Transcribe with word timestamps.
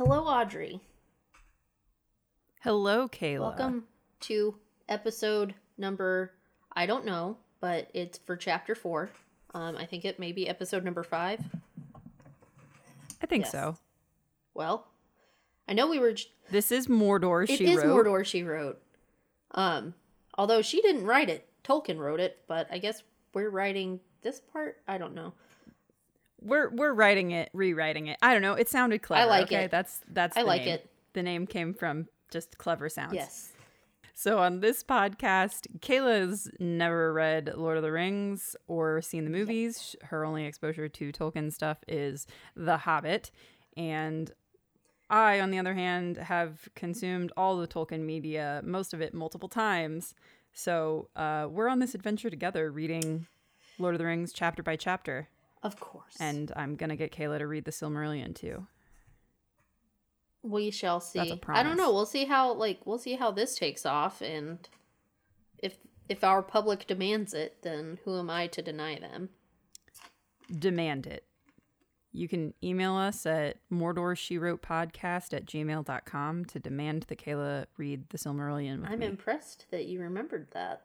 Hello, 0.00 0.24
Audrey. 0.24 0.80
Hello, 2.62 3.06
Kayla. 3.06 3.40
Welcome 3.40 3.84
to 4.20 4.54
episode 4.88 5.52
number, 5.76 6.32
I 6.74 6.86
don't 6.86 7.04
know, 7.04 7.36
but 7.60 7.90
it's 7.92 8.16
for 8.16 8.34
chapter 8.34 8.74
four. 8.74 9.10
Um, 9.52 9.76
I 9.76 9.84
think 9.84 10.06
it 10.06 10.18
may 10.18 10.32
be 10.32 10.48
episode 10.48 10.84
number 10.84 11.02
five. 11.02 11.40
I 13.22 13.26
think 13.26 13.44
Yes. 13.44 13.52
so. 13.52 13.76
Well, 14.54 14.86
I 15.68 15.74
know 15.74 15.86
we 15.86 15.98
were. 15.98 16.14
j- 16.14 16.30
This 16.50 16.72
is 16.72 16.86
Mordor. 16.86 17.46
It 17.46 17.58
she 17.58 17.70
is 17.70 17.84
wrote. 17.84 18.06
Mordor 18.06 18.24
she 18.24 18.42
wrote. 18.42 18.80
Um, 19.50 19.92
although 20.38 20.62
she 20.62 20.80
didn't 20.80 21.04
write 21.04 21.28
it, 21.28 21.46
Tolkien 21.62 21.98
wrote 21.98 22.20
it, 22.20 22.38
but 22.48 22.68
I 22.72 22.78
guess 22.78 23.02
we're 23.34 23.50
writing 23.50 24.00
this 24.22 24.40
part. 24.40 24.78
I 24.88 24.96
don't 24.96 25.14
know. 25.14 25.34
We're 26.40 26.70
we're 26.70 26.92
writing 26.92 27.30
it, 27.32 27.50
rewriting 27.52 28.06
it. 28.06 28.18
I 28.22 28.32
don't 28.32 28.42
know. 28.42 28.54
It 28.54 28.68
sounded 28.68 29.02
clever. 29.02 29.22
I 29.22 29.26
like 29.26 29.46
okay? 29.46 29.64
it. 29.64 29.70
That's 29.70 30.00
that's. 30.08 30.36
I 30.36 30.42
like 30.42 30.64
name. 30.64 30.74
it. 30.74 30.90
The 31.12 31.22
name 31.22 31.46
came 31.46 31.74
from 31.74 32.08
just 32.30 32.58
clever 32.58 32.88
sounds. 32.88 33.14
Yes. 33.14 33.52
So 34.14 34.38
on 34.38 34.60
this 34.60 34.84
podcast, 34.84 35.66
Kayla's 35.80 36.50
never 36.58 37.10
read 37.12 37.54
Lord 37.56 37.78
of 37.78 37.82
the 37.82 37.90
Rings 37.90 38.54
or 38.66 39.00
seen 39.00 39.24
the 39.24 39.30
movies. 39.30 39.96
Her 40.02 40.26
only 40.26 40.44
exposure 40.44 40.90
to 40.90 41.12
Tolkien 41.12 41.50
stuff 41.50 41.78
is 41.88 42.26
The 42.54 42.76
Hobbit, 42.76 43.30
and 43.78 44.30
I, 45.08 45.40
on 45.40 45.50
the 45.50 45.58
other 45.58 45.74
hand, 45.74 46.18
have 46.18 46.68
consumed 46.76 47.32
all 47.36 47.56
the 47.56 47.66
Tolkien 47.66 48.00
media, 48.00 48.60
most 48.62 48.94
of 48.94 49.00
it 49.00 49.12
multiple 49.12 49.48
times. 49.48 50.14
So 50.52 51.08
uh, 51.16 51.48
we're 51.50 51.68
on 51.68 51.78
this 51.78 51.94
adventure 51.94 52.30
together, 52.30 52.70
reading 52.70 53.26
Lord 53.78 53.94
of 53.94 53.98
the 53.98 54.04
Rings 54.04 54.32
chapter 54.32 54.62
by 54.62 54.76
chapter, 54.76 55.28
Of 55.62 55.78
course. 55.78 56.16
and 56.18 56.50
I'm 56.56 56.76
gonna 56.76 56.96
get 56.96 57.12
Kayla 57.12 57.38
to 57.38 57.46
read 57.46 57.64
the 57.64 57.70
Silmarillion 57.70 58.34
too. 58.34 58.66
we 60.42 60.70
shall 60.70 61.00
see. 61.00 61.18
That's 61.18 61.32
a 61.32 61.38
I 61.48 61.62
don't 61.62 61.76
know. 61.76 61.92
We'll 61.92 62.06
see 62.06 62.24
how 62.24 62.52
like 62.54 62.80
we'll 62.86 62.98
see 62.98 63.14
how 63.16 63.30
this 63.30 63.56
takes 63.56 63.84
off 63.84 64.22
and 64.22 64.66
if 65.58 65.76
if 66.08 66.24
our 66.24 66.42
public 66.42 66.86
demands 66.86 67.34
it, 67.34 67.58
then 67.62 67.98
who 68.04 68.18
am 68.18 68.30
I 68.30 68.46
to 68.48 68.62
deny 68.62 68.98
them? 68.98 69.28
demand 70.58 71.06
it. 71.06 71.24
You 72.12 72.26
can 72.26 72.54
email 72.64 72.96
us 72.96 73.24
at 73.24 73.58
mordorsherewrotepodcast 73.70 75.32
at 75.32 75.46
gmail.com 75.46 76.44
to 76.46 76.58
demand 76.58 77.04
that 77.04 77.18
Kayla 77.24 77.66
read 77.76 78.08
the 78.08 78.18
Silmarillion 78.18 78.84
I'm 78.90 78.98
me. 78.98 79.06
impressed 79.06 79.66
that 79.70 79.86
you 79.86 80.00
remembered 80.00 80.48
that. 80.50 80.82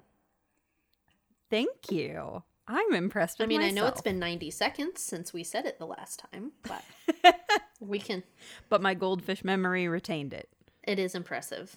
Thank 1.49 1.89
you. 1.89 2.43
I'm 2.67 2.93
impressed 2.93 3.39
I 3.41 3.45
mean, 3.45 3.61
I 3.61 3.69
know 3.69 3.85
it's 3.85 4.01
been 4.01 4.17
90 4.19 4.49
seconds 4.51 5.01
since 5.01 5.31
we 5.33 5.43
said 5.43 5.65
it 5.65 5.77
the 5.77 5.85
last 5.85 6.23
time, 6.31 6.51
but 6.63 6.83
we 7.79 7.99
can 7.99 8.23
But 8.69 8.81
my 8.81 8.93
goldfish 8.95 9.43
memory 9.43 9.87
retained 9.87 10.33
it. 10.33 10.49
it 10.83 10.97
is 10.97 11.13
impressive. 11.15 11.75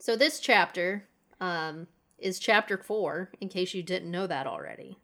So 0.00 0.16
this 0.16 0.40
chapter 0.40 1.04
um 1.40 1.86
is 2.18 2.38
chapter 2.38 2.76
4 2.78 3.30
in 3.40 3.48
case 3.48 3.72
you 3.74 3.82
didn't 3.82 4.10
know 4.10 4.26
that 4.26 4.46
already. 4.46 4.98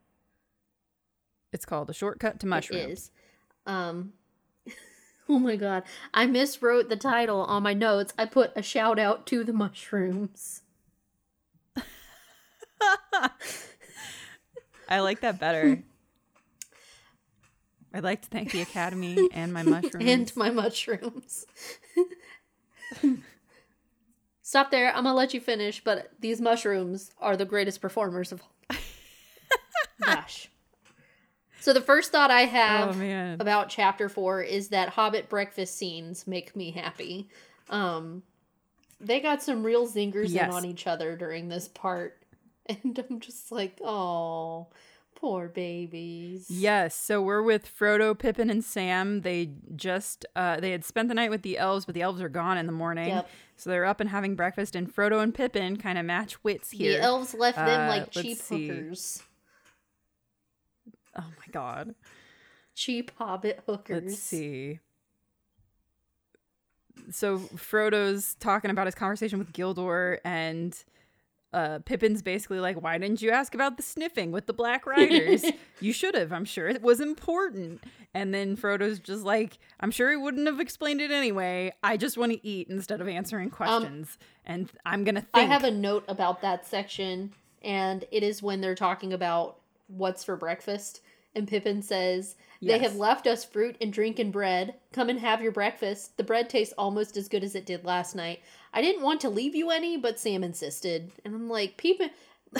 It's 1.52 1.66
called 1.66 1.90
A 1.90 1.94
Shortcut 1.94 2.40
to 2.40 2.46
Mushrooms. 2.46 2.82
It 2.82 2.90
is. 2.90 3.10
Um 3.66 4.14
Oh 5.28 5.38
my 5.38 5.54
god. 5.56 5.84
I 6.12 6.26
miswrote 6.26 6.88
the 6.88 6.96
title 6.96 7.42
on 7.42 7.62
my 7.62 7.74
notes. 7.74 8.12
I 8.18 8.24
put 8.26 8.50
a 8.56 8.62
shout 8.62 8.98
out 8.98 9.24
to 9.28 9.44
the 9.44 9.52
mushrooms. 9.52 10.62
I 14.88 15.00
like 15.00 15.20
that 15.20 15.38
better. 15.38 15.82
I'd 17.94 18.04
like 18.04 18.22
to 18.22 18.28
thank 18.28 18.52
the 18.52 18.62
Academy 18.62 19.28
and 19.32 19.52
my 19.52 19.62
mushrooms. 19.64 20.04
And 20.06 20.32
my 20.36 20.50
mushrooms. 20.50 21.44
Stop 24.42 24.70
there. 24.70 24.88
I'm 24.88 25.04
gonna 25.04 25.14
let 25.14 25.34
you 25.34 25.40
finish, 25.40 25.82
but 25.82 26.10
these 26.20 26.40
mushrooms 26.40 27.10
are 27.20 27.36
the 27.36 27.44
greatest 27.44 27.80
performers 27.80 28.32
of 28.32 28.42
all. 28.42 28.76
Gosh. 30.02 30.48
So 31.60 31.72
the 31.72 31.80
first 31.80 32.10
thought 32.10 32.30
I 32.30 32.42
have 32.42 33.00
oh 33.00 33.36
about 33.38 33.68
chapter 33.68 34.08
four 34.08 34.42
is 34.42 34.68
that 34.68 34.88
Hobbit 34.90 35.28
breakfast 35.28 35.76
scenes 35.76 36.26
make 36.26 36.56
me 36.56 36.72
happy. 36.72 37.28
Um, 37.70 38.22
they 39.00 39.20
got 39.20 39.42
some 39.42 39.62
real 39.62 39.86
zingers 39.86 40.30
Yes. 40.30 40.48
in 40.48 40.50
on 40.54 40.64
each 40.64 40.86
other 40.86 41.14
during 41.16 41.48
this 41.48 41.68
part, 41.68 42.21
and 42.84 42.98
I'm 43.08 43.20
just 43.20 43.50
like, 43.52 43.78
oh, 43.82 44.68
poor 45.14 45.48
babies. 45.48 46.46
Yes, 46.50 46.94
so 46.94 47.22
we're 47.22 47.42
with 47.42 47.68
Frodo, 47.78 48.18
Pippin, 48.18 48.50
and 48.50 48.64
Sam. 48.64 49.20
They 49.22 49.50
just 49.76 50.26
uh, 50.36 50.60
they 50.60 50.70
had 50.72 50.84
spent 50.84 51.08
the 51.08 51.14
night 51.14 51.30
with 51.30 51.42
the 51.42 51.58
elves, 51.58 51.84
but 51.84 51.94
the 51.94 52.02
elves 52.02 52.20
are 52.20 52.28
gone 52.28 52.58
in 52.58 52.66
the 52.66 52.72
morning. 52.72 53.08
Yep. 53.08 53.30
So 53.56 53.70
they're 53.70 53.84
up 53.84 54.00
and 54.00 54.10
having 54.10 54.34
breakfast, 54.34 54.74
and 54.74 54.92
Frodo 54.92 55.22
and 55.22 55.32
Pippin 55.34 55.76
kind 55.76 55.98
of 55.98 56.04
match 56.04 56.42
wits 56.42 56.70
here. 56.70 56.92
The 56.98 57.02
elves 57.02 57.34
left 57.34 57.56
them 57.56 57.82
Uh, 57.82 57.88
like 57.88 58.10
cheap 58.10 58.38
see. 58.38 58.66
hookers, 58.68 59.22
oh 61.16 61.24
my 61.38 61.52
god. 61.52 61.94
cheap 62.74 63.12
Hobbit 63.18 63.60
hookers. 63.66 64.02
Let's 64.04 64.18
see. 64.18 64.80
So 67.10 67.38
Frodo's 67.38 68.34
talking 68.40 68.70
about 68.70 68.86
his 68.86 68.94
conversation 68.94 69.38
with 69.38 69.52
Gildor, 69.52 70.18
and 70.24 70.76
uh, 71.52 71.80
Pippin's 71.84 72.22
basically 72.22 72.60
like, 72.60 72.80
"Why 72.80 72.98
didn't 72.98 73.22
you 73.22 73.30
ask 73.30 73.54
about 73.54 73.76
the 73.76 73.82
sniffing 73.82 74.32
with 74.32 74.46
the 74.46 74.52
Black 74.52 74.86
Riders? 74.86 75.44
you 75.80 75.92
should 75.92 76.14
have. 76.14 76.32
I'm 76.32 76.44
sure 76.44 76.68
it 76.68 76.82
was 76.82 77.00
important." 77.00 77.82
And 78.14 78.34
then 78.34 78.56
Frodo's 78.56 78.98
just 78.98 79.24
like, 79.24 79.58
"I'm 79.80 79.90
sure 79.90 80.10
he 80.10 80.16
wouldn't 80.16 80.46
have 80.46 80.60
explained 80.60 81.00
it 81.00 81.10
anyway. 81.10 81.72
I 81.82 81.96
just 81.96 82.16
want 82.16 82.32
to 82.32 82.46
eat 82.46 82.68
instead 82.68 83.00
of 83.00 83.08
answering 83.08 83.50
questions, 83.50 84.18
and 84.44 84.70
I'm 84.86 85.04
gonna 85.04 85.20
think." 85.20 85.44
Um, 85.44 85.50
I 85.50 85.52
have 85.52 85.64
a 85.64 85.70
note 85.70 86.04
about 86.08 86.40
that 86.42 86.66
section, 86.66 87.32
and 87.62 88.04
it 88.10 88.22
is 88.22 88.42
when 88.42 88.60
they're 88.60 88.74
talking 88.74 89.12
about 89.12 89.58
what's 89.88 90.24
for 90.24 90.36
breakfast. 90.36 91.02
And 91.34 91.48
Pippin 91.48 91.82
says, 91.82 92.36
They 92.60 92.68
Yes. 92.78 92.82
have 92.82 92.96
left 92.96 93.26
us 93.26 93.44
fruit 93.44 93.76
and 93.80 93.92
drink 93.92 94.18
and 94.18 94.32
bread. 94.32 94.74
Come 94.92 95.08
and 95.08 95.18
have 95.18 95.42
your 95.42 95.52
breakfast. 95.52 96.16
The 96.16 96.24
bread 96.24 96.48
tastes 96.50 96.74
almost 96.78 97.16
as 97.16 97.28
good 97.28 97.42
as 97.42 97.54
it 97.54 97.66
did 97.66 97.84
last 97.84 98.14
night. 98.14 98.40
I 98.72 98.82
didn't 98.82 99.02
want 99.02 99.20
to 99.22 99.28
leave 99.30 99.54
you 99.54 99.70
any, 99.70 99.96
but 99.96 100.20
Sam 100.20 100.44
insisted. 100.44 101.10
And 101.24 101.34
I'm 101.34 101.48
like, 101.48 101.76
Pippin 101.76 102.10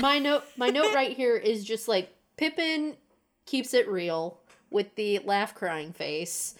my 0.00 0.18
note 0.18 0.44
my 0.56 0.68
note 0.70 0.94
right 0.94 1.14
here 1.16 1.36
is 1.36 1.64
just 1.64 1.86
like 1.86 2.14
Pippin 2.38 2.96
keeps 3.44 3.74
it 3.74 3.88
real 3.88 4.38
with 4.70 4.94
the 4.94 5.18
laugh 5.20 5.54
crying 5.54 5.92
face. 5.92 6.54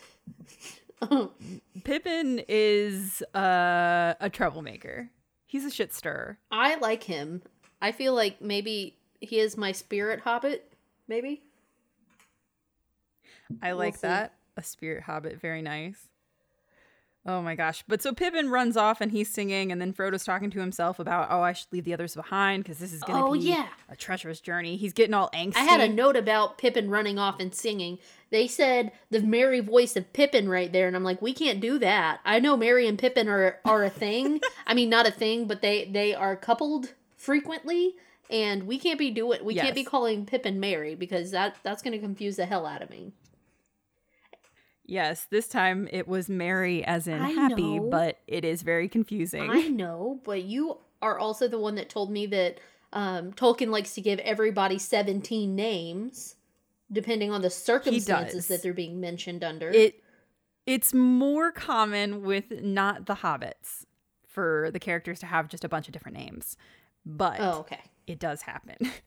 Pippin 1.84 2.42
is 2.48 3.22
uh, 3.34 4.14
a 4.20 4.30
troublemaker. 4.30 5.10
He's 5.46 5.64
a 5.64 5.70
shit 5.70 5.92
stirrer. 5.92 6.38
I 6.50 6.76
like 6.76 7.02
him. 7.04 7.42
I 7.80 7.92
feel 7.92 8.14
like 8.14 8.40
maybe 8.40 8.96
he 9.20 9.38
is 9.40 9.56
my 9.56 9.72
spirit 9.72 10.20
hobbit, 10.20 10.72
maybe. 11.08 11.42
I 13.62 13.72
like 13.72 13.96
see. 13.96 14.02
that. 14.02 14.34
A 14.56 14.62
spirit 14.62 15.04
hobbit, 15.04 15.40
very 15.40 15.62
nice. 15.62 16.08
Oh 17.24 17.40
my 17.40 17.54
gosh. 17.54 17.84
But 17.86 18.02
so 18.02 18.12
Pippin 18.12 18.50
runs 18.50 18.76
off 18.76 19.00
and 19.00 19.12
he's 19.12 19.28
singing, 19.32 19.70
and 19.70 19.80
then 19.80 19.92
Frodo's 19.92 20.24
talking 20.24 20.50
to 20.50 20.58
himself 20.58 20.98
about, 20.98 21.28
oh, 21.30 21.40
I 21.40 21.52
should 21.52 21.72
leave 21.72 21.84
the 21.84 21.94
others 21.94 22.16
behind 22.16 22.64
because 22.64 22.78
this 22.78 22.92
is 22.92 23.00
going 23.02 23.16
to 23.16 23.24
Oh, 23.28 23.32
be 23.34 23.38
yeah. 23.38 23.68
a 23.88 23.94
treacherous 23.94 24.40
journey. 24.40 24.76
He's 24.76 24.92
getting 24.92 25.14
all 25.14 25.30
angsty. 25.32 25.56
I 25.56 25.60
had 25.62 25.80
a 25.80 25.88
note 25.88 26.16
about 26.16 26.58
Pippin 26.58 26.90
running 26.90 27.20
off 27.20 27.38
and 27.38 27.54
singing. 27.54 27.98
They 28.30 28.48
said 28.48 28.90
the 29.10 29.20
merry 29.20 29.60
voice 29.60 29.94
of 29.94 30.12
Pippin 30.12 30.48
right 30.48 30.72
there, 30.72 30.88
and 30.88 30.96
I'm 30.96 31.04
like, 31.04 31.22
we 31.22 31.32
can't 31.32 31.60
do 31.60 31.78
that. 31.78 32.18
I 32.24 32.40
know 32.40 32.56
Merry 32.56 32.88
and 32.88 32.98
Pippin 32.98 33.28
are 33.28 33.60
are 33.64 33.84
a 33.84 33.90
thing. 33.90 34.40
I 34.66 34.74
mean, 34.74 34.90
not 34.90 35.06
a 35.06 35.12
thing, 35.12 35.46
but 35.46 35.62
they 35.62 35.84
they 35.84 36.14
are 36.14 36.34
coupled 36.34 36.92
frequently, 37.16 37.94
and 38.30 38.64
we 38.64 38.78
can't 38.80 38.98
be 38.98 39.12
doing 39.12 39.44
we 39.44 39.54
can't 39.54 39.74
be 39.76 39.84
calling 39.84 40.26
Pippin 40.26 40.58
Merry 40.58 40.96
because 40.96 41.30
that 41.30 41.56
that's 41.62 41.82
going 41.82 41.92
to 41.92 41.98
confuse 42.00 42.34
the 42.36 42.46
hell 42.46 42.66
out 42.66 42.82
of 42.82 42.90
me. 42.90 43.12
Yes, 44.84 45.26
this 45.30 45.48
time 45.48 45.88
it 45.92 46.08
was 46.08 46.28
merry 46.28 46.84
as 46.84 47.06
in 47.06 47.20
I 47.20 47.30
happy, 47.30 47.78
know. 47.78 47.88
but 47.88 48.18
it 48.26 48.44
is 48.44 48.62
very 48.62 48.88
confusing. 48.88 49.48
I 49.50 49.68
know, 49.68 50.20
but 50.24 50.42
you 50.42 50.78
are 51.00 51.18
also 51.18 51.48
the 51.48 51.58
one 51.58 51.76
that 51.76 51.88
told 51.88 52.10
me 52.10 52.26
that 52.26 52.58
um, 52.92 53.32
Tolkien 53.32 53.68
likes 53.68 53.94
to 53.94 54.00
give 54.00 54.18
everybody 54.20 54.78
17 54.78 55.54
names, 55.54 56.36
depending 56.90 57.30
on 57.30 57.42
the 57.42 57.50
circumstances 57.50 58.48
that 58.48 58.62
they're 58.62 58.74
being 58.74 59.00
mentioned 59.00 59.44
under. 59.44 59.70
it 59.70 60.02
it's 60.64 60.94
more 60.94 61.50
common 61.50 62.22
with 62.22 62.62
not 62.62 63.06
the 63.06 63.16
hobbits 63.16 63.84
for 64.28 64.70
the 64.72 64.78
characters 64.78 65.18
to 65.20 65.26
have 65.26 65.48
just 65.48 65.64
a 65.64 65.68
bunch 65.68 65.88
of 65.88 65.92
different 65.92 66.16
names. 66.16 66.56
But 67.04 67.40
oh, 67.40 67.60
okay. 67.60 67.80
it 68.06 68.18
does 68.18 68.42
happen. 68.42 68.76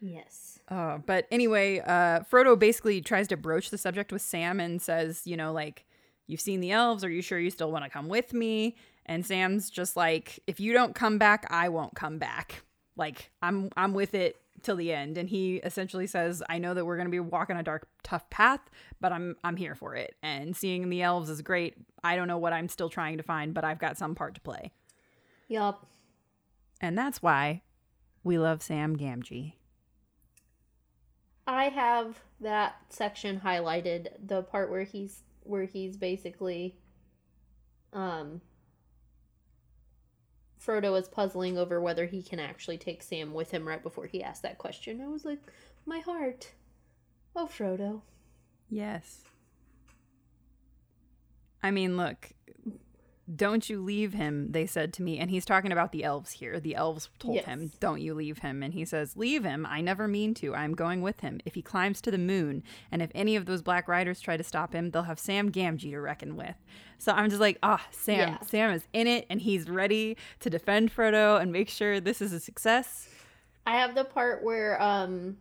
Yes. 0.00 0.53
Uh, 0.68 0.98
but 0.98 1.26
anyway, 1.30 1.80
uh, 1.80 2.20
Frodo 2.20 2.58
basically 2.58 3.00
tries 3.00 3.28
to 3.28 3.36
broach 3.36 3.70
the 3.70 3.78
subject 3.78 4.12
with 4.12 4.22
Sam 4.22 4.60
and 4.60 4.80
says, 4.80 5.22
you 5.26 5.36
know, 5.36 5.52
like, 5.52 5.84
you've 6.26 6.40
seen 6.40 6.60
the 6.60 6.70
elves. 6.70 7.04
Are 7.04 7.10
you 7.10 7.22
sure 7.22 7.38
you 7.38 7.50
still 7.50 7.70
want 7.70 7.84
to 7.84 7.90
come 7.90 8.08
with 8.08 8.32
me? 8.32 8.76
And 9.06 9.26
Sam's 9.26 9.68
just 9.68 9.96
like, 9.96 10.40
if 10.46 10.60
you 10.60 10.72
don't 10.72 10.94
come 10.94 11.18
back, 11.18 11.46
I 11.50 11.68
won't 11.68 11.94
come 11.94 12.18
back. 12.18 12.64
Like, 12.96 13.30
I'm 13.42 13.70
I'm 13.76 13.92
with 13.92 14.14
it 14.14 14.36
till 14.64 14.76
the 14.76 14.92
end 14.92 15.18
and 15.18 15.28
he 15.28 15.56
essentially 15.56 16.06
says 16.06 16.42
i 16.48 16.58
know 16.58 16.74
that 16.74 16.84
we're 16.84 16.96
going 16.96 17.06
to 17.06 17.10
be 17.10 17.20
walking 17.20 17.56
a 17.56 17.62
dark 17.62 17.86
tough 18.02 18.28
path 18.30 18.60
but 19.00 19.12
i'm 19.12 19.36
i'm 19.44 19.56
here 19.56 19.74
for 19.74 19.94
it 19.94 20.16
and 20.22 20.56
seeing 20.56 20.88
the 20.88 21.02
elves 21.02 21.28
is 21.28 21.42
great 21.42 21.74
i 22.02 22.16
don't 22.16 22.28
know 22.28 22.38
what 22.38 22.52
i'm 22.52 22.68
still 22.68 22.88
trying 22.88 23.16
to 23.16 23.22
find 23.22 23.52
but 23.52 23.62
i've 23.62 23.78
got 23.78 23.98
some 23.98 24.14
part 24.14 24.34
to 24.34 24.40
play 24.40 24.72
Yup. 25.48 25.86
and 26.80 26.96
that's 26.96 27.22
why 27.22 27.62
we 28.22 28.38
love 28.38 28.62
sam 28.62 28.96
gamgee 28.96 29.52
I 31.46 31.64
have 31.68 32.20
that 32.40 32.76
section 32.88 33.40
highlighted, 33.40 34.08
the 34.24 34.42
part 34.42 34.70
where 34.70 34.84
he's 34.84 35.20
where 35.42 35.64
he's 35.64 35.96
basically 35.96 36.76
um 37.92 38.40
Frodo 40.64 40.98
is 40.98 41.08
puzzling 41.08 41.58
over 41.58 41.80
whether 41.80 42.06
he 42.06 42.22
can 42.22 42.40
actually 42.40 42.78
take 42.78 43.02
Sam 43.02 43.34
with 43.34 43.50
him 43.50 43.68
right 43.68 43.82
before 43.82 44.06
he 44.06 44.22
asked 44.22 44.42
that 44.42 44.56
question. 44.56 45.02
I 45.02 45.08
was 45.08 45.24
like, 45.26 45.40
my 45.84 45.98
heart. 45.98 46.52
Oh, 47.36 47.46
Frodo. 47.46 48.00
yes 48.70 49.20
i 51.62 51.70
mean 51.70 51.96
look 51.96 52.30
don't 53.34 53.70
you 53.70 53.80
leave 53.82 54.12
him 54.12 54.52
they 54.52 54.66
said 54.66 54.92
to 54.94 55.02
me. 55.02 55.18
And 55.18 55.30
he's 55.30 55.44
talking 55.44 55.72
about 55.72 55.92
the 55.92 56.04
elves 56.04 56.32
here. 56.32 56.60
The 56.60 56.74
elves 56.74 57.08
told 57.18 57.36
Yes. 57.36 57.44
him 57.46 57.72
don't 57.80 58.00
you 58.00 58.12
leave 58.14 58.38
him. 58.38 58.62
And 58.62 58.74
he 58.74 58.84
says 58.84 59.16
leave 59.16 59.44
him? 59.44 59.64
I 59.66 59.80
never 59.80 60.06
mean 60.06 60.34
to. 60.34 60.54
I'm 60.54 60.74
going 60.74 61.00
with 61.00 61.20
him. 61.20 61.40
If 61.44 61.54
he 61.54 61.62
climbs 61.62 62.00
to 62.02 62.10
the 62.10 62.18
moon 62.18 62.62
and 62.92 63.00
if 63.00 63.10
any 63.14 63.34
of 63.36 63.46
those 63.46 63.62
black 63.62 63.88
riders 63.88 64.20
try 64.20 64.36
to 64.36 64.44
stop 64.44 64.74
him 64.74 64.90
they'll 64.90 65.04
have 65.04 65.18
sam 65.18 65.50
gamgee 65.50 65.90
to 65.92 66.00
reckon 66.00 66.36
with. 66.36 66.56
So 66.98 67.12
i'm 67.12 67.28
just 67.30 67.40
like 67.40 67.58
ah 67.62 67.86
sam 67.90 68.18
Yeah. 68.18 68.38
sam 68.42 68.70
is 68.72 68.86
in 68.92 69.06
it 69.06 69.26
and 69.30 69.40
he's 69.40 69.68
ready 69.70 70.16
to 70.40 70.50
defend 70.50 70.94
frodo 70.94 71.40
and 71.40 71.50
make 71.52 71.68
sure 71.70 72.00
this 72.00 72.20
is 72.20 72.32
a 72.32 72.40
success. 72.40 73.08
I 73.66 73.76
have 73.78 73.94
the 73.94 74.04
part 74.04 74.42
where 74.44 74.80
um 74.82 75.38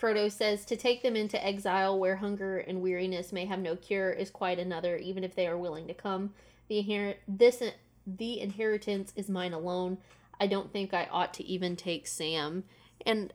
Frodo 0.00 0.30
says 0.30 0.66
to 0.66 0.76
take 0.76 1.02
them 1.02 1.16
into 1.16 1.42
exile 1.42 1.98
where 1.98 2.16
hunger 2.16 2.58
and 2.58 2.82
weariness 2.82 3.32
may 3.32 3.46
have 3.46 3.60
no 3.60 3.76
cure 3.76 4.10
is 4.10 4.28
quite 4.30 4.58
another, 4.58 4.96
even 4.98 5.24
if 5.24 5.34
they 5.34 5.46
are 5.46 5.56
willing 5.56 5.86
to 5.86 5.94
come. 5.94 6.34
The 6.68 6.78
inherit 6.78 7.20
this 7.28 7.62
the 8.06 8.40
inheritance 8.40 9.12
is 9.16 9.28
mine 9.28 9.52
alone. 9.52 9.98
I 10.40 10.46
don't 10.46 10.72
think 10.72 10.92
I 10.94 11.08
ought 11.10 11.34
to 11.34 11.44
even 11.44 11.76
take 11.76 12.06
Sam. 12.06 12.64
And 13.04 13.32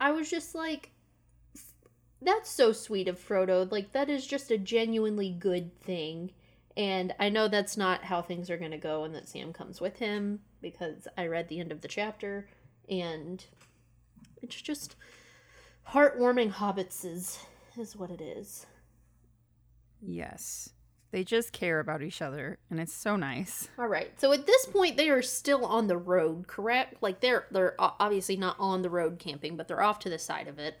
I 0.00 0.10
was 0.10 0.30
just 0.30 0.54
like 0.54 0.90
that's 2.20 2.50
so 2.50 2.72
sweet 2.72 3.08
of 3.08 3.18
Frodo. 3.18 3.70
Like 3.70 3.92
that 3.92 4.10
is 4.10 4.26
just 4.26 4.50
a 4.50 4.58
genuinely 4.58 5.30
good 5.30 5.78
thing. 5.82 6.32
And 6.76 7.14
I 7.18 7.28
know 7.28 7.48
that's 7.48 7.76
not 7.76 8.04
how 8.04 8.22
things 8.22 8.50
are 8.50 8.58
going 8.58 8.70
to 8.70 8.78
go 8.78 9.04
and 9.04 9.14
that 9.14 9.28
Sam 9.28 9.52
comes 9.52 9.80
with 9.80 9.98
him 9.98 10.40
because 10.60 11.08
I 11.16 11.26
read 11.26 11.48
the 11.48 11.60
end 11.60 11.72
of 11.72 11.80
the 11.80 11.88
chapter 11.88 12.48
and 12.88 13.44
it's 14.42 14.60
just 14.60 14.96
heartwarming 15.88 16.52
hobbits 16.52 17.04
is 17.04 17.38
is 17.78 17.96
what 17.96 18.10
it 18.10 18.20
is. 18.20 18.66
yes 20.00 20.70
they 21.10 21.24
just 21.24 21.52
care 21.52 21.80
about 21.80 22.02
each 22.02 22.20
other 22.20 22.58
and 22.70 22.78
it's 22.80 22.92
so 22.92 23.16
nice 23.16 23.68
All 23.78 23.86
right. 23.88 24.10
So 24.20 24.32
at 24.32 24.46
this 24.46 24.66
point 24.66 24.96
they 24.96 25.08
are 25.10 25.22
still 25.22 25.64
on 25.64 25.86
the 25.86 25.96
road, 25.96 26.46
correct? 26.46 27.02
Like 27.02 27.20
they're 27.20 27.46
they're 27.50 27.74
obviously 27.78 28.36
not 28.36 28.56
on 28.58 28.82
the 28.82 28.90
road 28.90 29.18
camping, 29.18 29.56
but 29.56 29.68
they're 29.68 29.82
off 29.82 29.98
to 30.00 30.10
the 30.10 30.18
side 30.18 30.48
of 30.48 30.58
it. 30.58 30.76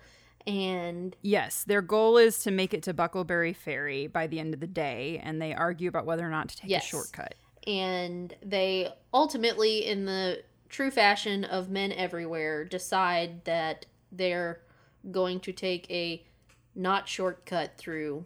And 0.46 1.14
Yes, 1.22 1.64
their 1.64 1.82
goal 1.82 2.16
is 2.16 2.38
to 2.40 2.50
make 2.50 2.72
it 2.72 2.82
to 2.84 2.94
Bucklebury 2.94 3.54
Ferry 3.54 4.06
by 4.06 4.26
the 4.26 4.38
end 4.38 4.54
of 4.54 4.60
the 4.60 4.66
day, 4.66 5.20
and 5.22 5.42
they 5.42 5.52
argue 5.54 5.88
about 5.88 6.06
whether 6.06 6.24
or 6.26 6.30
not 6.30 6.48
to 6.50 6.56
take 6.56 6.70
Yes. 6.70 6.84
a 6.84 6.88
shortcut. 6.88 7.34
and 7.66 8.34
they 8.42 8.88
ultimately 9.12 9.84
in 9.86 10.06
the 10.06 10.42
true 10.68 10.90
fashion 10.90 11.44
of 11.44 11.68
men 11.70 11.92
everywhere 11.92 12.64
decide 12.64 13.44
that 13.44 13.86
they're 14.12 14.60
going 15.10 15.40
to 15.40 15.52
take 15.52 15.90
a 15.90 16.24
not 16.74 17.08
shortcut 17.08 17.76
through 17.76 18.24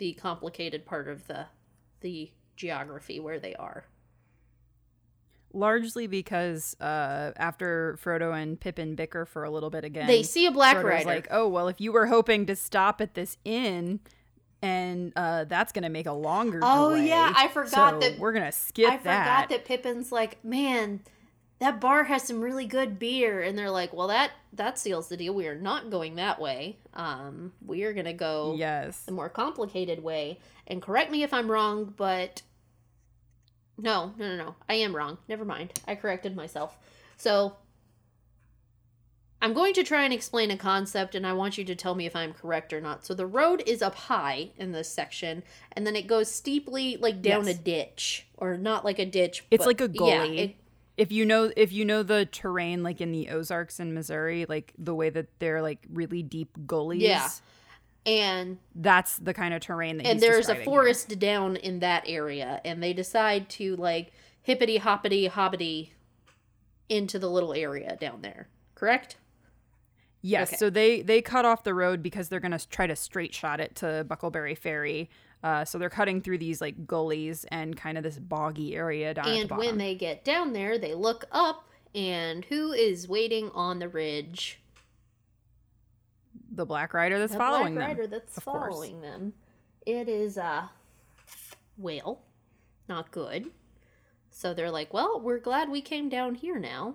the 0.00 0.14
complicated 0.14 0.84
part 0.84 1.06
of 1.06 1.28
the 1.28 1.46
the 2.00 2.32
geography 2.56 3.20
where 3.20 3.38
they 3.38 3.54
are. 3.54 3.84
Largely 5.52 6.06
because 6.06 6.76
uh, 6.80 7.32
after 7.36 7.98
Frodo 8.02 8.32
and 8.40 8.58
Pippin 8.60 8.94
bicker 8.94 9.26
for 9.26 9.42
a 9.42 9.50
little 9.50 9.68
bit 9.70 9.84
again, 9.84 10.06
they 10.06 10.22
see 10.22 10.46
a 10.46 10.50
black 10.52 10.76
Frodo's 10.76 10.84
rider. 11.04 11.04
like, 11.08 11.28
"Oh 11.30 11.48
well, 11.48 11.66
if 11.68 11.80
you 11.80 11.90
were 11.92 12.06
hoping 12.06 12.46
to 12.46 12.54
stop 12.54 13.00
at 13.00 13.14
this 13.14 13.36
inn, 13.44 13.98
and 14.62 15.12
uh, 15.16 15.44
that's 15.44 15.72
going 15.72 15.82
to 15.82 15.88
make 15.88 16.06
a 16.06 16.12
longer 16.12 16.60
Oh, 16.62 16.90
delay, 16.90 17.08
yeah, 17.08 17.32
I 17.36 17.48
forgot 17.48 17.94
so 17.94 17.98
that- 18.08 18.18
we're 18.20 18.32
going 18.32 18.44
to 18.46 18.52
skip 18.52 18.90
I 18.92 18.96
that." 18.98 19.00
forgot 19.00 19.48
that 19.48 19.64
Pippin's 19.64 20.12
like, 20.12 20.42
man, 20.44 21.00
that 21.60 21.80
bar 21.80 22.04
has 22.04 22.22
some 22.24 22.40
really 22.40 22.66
good 22.66 22.98
beer, 22.98 23.42
and 23.42 23.56
they're 23.56 23.70
like, 23.70 23.92
well, 23.92 24.08
that 24.08 24.32
that 24.54 24.78
seals 24.78 25.08
the 25.08 25.16
deal. 25.16 25.34
We 25.34 25.46
are 25.46 25.54
not 25.54 25.90
going 25.90 26.16
that 26.16 26.40
way. 26.40 26.78
Um, 26.94 27.52
we 27.64 27.84
are 27.84 27.92
gonna 27.92 28.12
go 28.14 28.54
Yes, 28.58 29.00
the 29.04 29.12
more 29.12 29.28
complicated 29.28 30.02
way. 30.02 30.40
And 30.66 30.80
correct 30.82 31.10
me 31.10 31.22
if 31.22 31.32
I'm 31.34 31.50
wrong, 31.50 31.92
but 31.96 32.42
no, 33.78 34.12
no, 34.18 34.36
no, 34.36 34.36
no, 34.44 34.54
I 34.68 34.74
am 34.74 34.94
wrong. 34.96 35.18
Never 35.28 35.44
mind. 35.44 35.72
I 35.86 35.94
corrected 35.94 36.34
myself. 36.34 36.78
So 37.16 37.56
I'm 39.42 39.54
going 39.54 39.72
to 39.74 39.82
try 39.82 40.04
and 40.04 40.12
explain 40.12 40.50
a 40.50 40.56
concept, 40.56 41.14
and 41.14 41.26
I 41.26 41.32
want 41.32 41.56
you 41.56 41.64
to 41.64 41.74
tell 41.74 41.94
me 41.94 42.04
if 42.04 42.14
I'm 42.14 42.34
correct 42.34 42.74
or 42.74 42.80
not. 42.80 43.06
So 43.06 43.14
the 43.14 43.26
road 43.26 43.62
is 43.66 43.80
up 43.80 43.94
high 43.94 44.50
in 44.58 44.72
this 44.72 44.88
section, 44.90 45.42
and 45.72 45.86
then 45.86 45.96
it 45.96 46.06
goes 46.06 46.30
steeply, 46.30 46.98
like 46.98 47.22
down 47.22 47.46
Yes. 47.46 47.56
a 47.56 47.58
ditch, 47.58 48.26
or 48.36 48.58
not 48.58 48.84
like 48.84 48.98
a 48.98 49.06
ditch. 49.06 49.44
It's 49.50 49.64
but- 49.64 49.66
like 49.68 49.80
a 49.80 49.90
yeah, 49.92 49.98
gully. 50.26 50.38
it- 50.40 50.56
if 51.00 51.10
you 51.10 51.24
know 51.24 51.50
if 51.56 51.72
you 51.72 51.86
know 51.86 52.02
the 52.02 52.26
terrain 52.26 52.82
like 52.82 53.00
in 53.00 53.10
the 53.10 53.30
Ozarks 53.30 53.80
in 53.80 53.94
Missouri, 53.94 54.44
like 54.46 54.74
the 54.76 54.94
way 54.94 55.08
that 55.08 55.28
they're 55.38 55.62
like 55.62 55.78
really 55.90 56.22
deep 56.22 56.50
gullies. 56.66 57.00
Yeah. 57.00 57.26
and 58.04 58.58
That's 58.74 59.16
the 59.16 59.32
kind 59.32 59.54
of 59.54 59.62
terrain 59.62 59.96
that 59.96 60.06
and 60.06 60.20
there's 60.20 60.50
a 60.50 60.52
describing 60.54 60.60
here. 60.60 60.64
forest 60.66 61.18
down 61.18 61.56
in 61.56 61.78
that 61.78 62.04
area 62.06 62.60
and 62.66 62.82
they 62.82 62.92
decide 62.92 63.48
to 63.50 63.76
like 63.76 64.12
hippity 64.42 64.76
hoppity 64.76 65.26
hoppity 65.28 65.94
into 66.90 67.18
the 67.18 67.30
little 67.30 67.54
area 67.54 67.96
down 67.98 68.20
there 68.20 68.48
correct 68.74 69.16
Yes, 70.22 70.48
Okay. 70.50 70.56
so 70.56 70.68
they 70.70 71.00
they 71.02 71.22
cut 71.22 71.44
off 71.44 71.64
the 71.64 71.72
road 71.74 72.02
because 72.02 72.28
they're 72.28 72.40
gonna 72.40 72.58
try 72.58 72.86
to 72.86 72.94
straight 72.96 73.34
shot 73.34 73.58
it 73.60 73.74
to 73.76 74.04
Bucklebury 74.08 74.56
Ferry. 74.56 75.08
Uh, 75.42 75.64
so 75.64 75.78
they're 75.78 75.88
cutting 75.88 76.20
through 76.20 76.36
these 76.36 76.60
like 76.60 76.86
gullies 76.86 77.44
and 77.50 77.74
kind 77.76 77.96
of 77.96 78.04
this 78.04 78.18
boggy 78.18 78.76
area 78.76 79.14
down 79.14 79.26
at 79.26 79.32
the 79.32 79.40
and 79.40 79.50
when 79.52 79.78
they 79.78 79.94
get 79.94 80.22
down 80.22 80.52
there 80.52 80.78
they 80.78 80.92
look 80.94 81.24
up 81.32 81.66
and 81.94 82.44
who 82.44 82.72
is 82.72 83.08
waiting 83.08 83.50
on 83.54 83.78
the 83.78 83.88
ridge 83.88 84.60
the 86.52 86.66
Black 86.66 86.92
Rider 86.92 87.18
that's 87.18 87.32
the 87.32 87.38
following 87.38 87.74
black 87.74 87.88
them. 87.88 87.96
rider 87.98 88.06
that's 88.06 88.36
of 88.36 88.44
course. 88.44 88.72
following 88.74 89.00
them 89.00 89.32
it 89.86 90.08
is 90.08 90.36
uh 90.36 90.66
whale 91.78 92.20
not 92.88 93.10
good 93.10 93.46
so 94.30 94.52
they're 94.52 94.70
like 94.70 94.92
well 94.92 95.20
we're 95.20 95.38
glad 95.38 95.70
we 95.70 95.80
came 95.80 96.08
down 96.10 96.34
here 96.34 96.58
now 96.58 96.94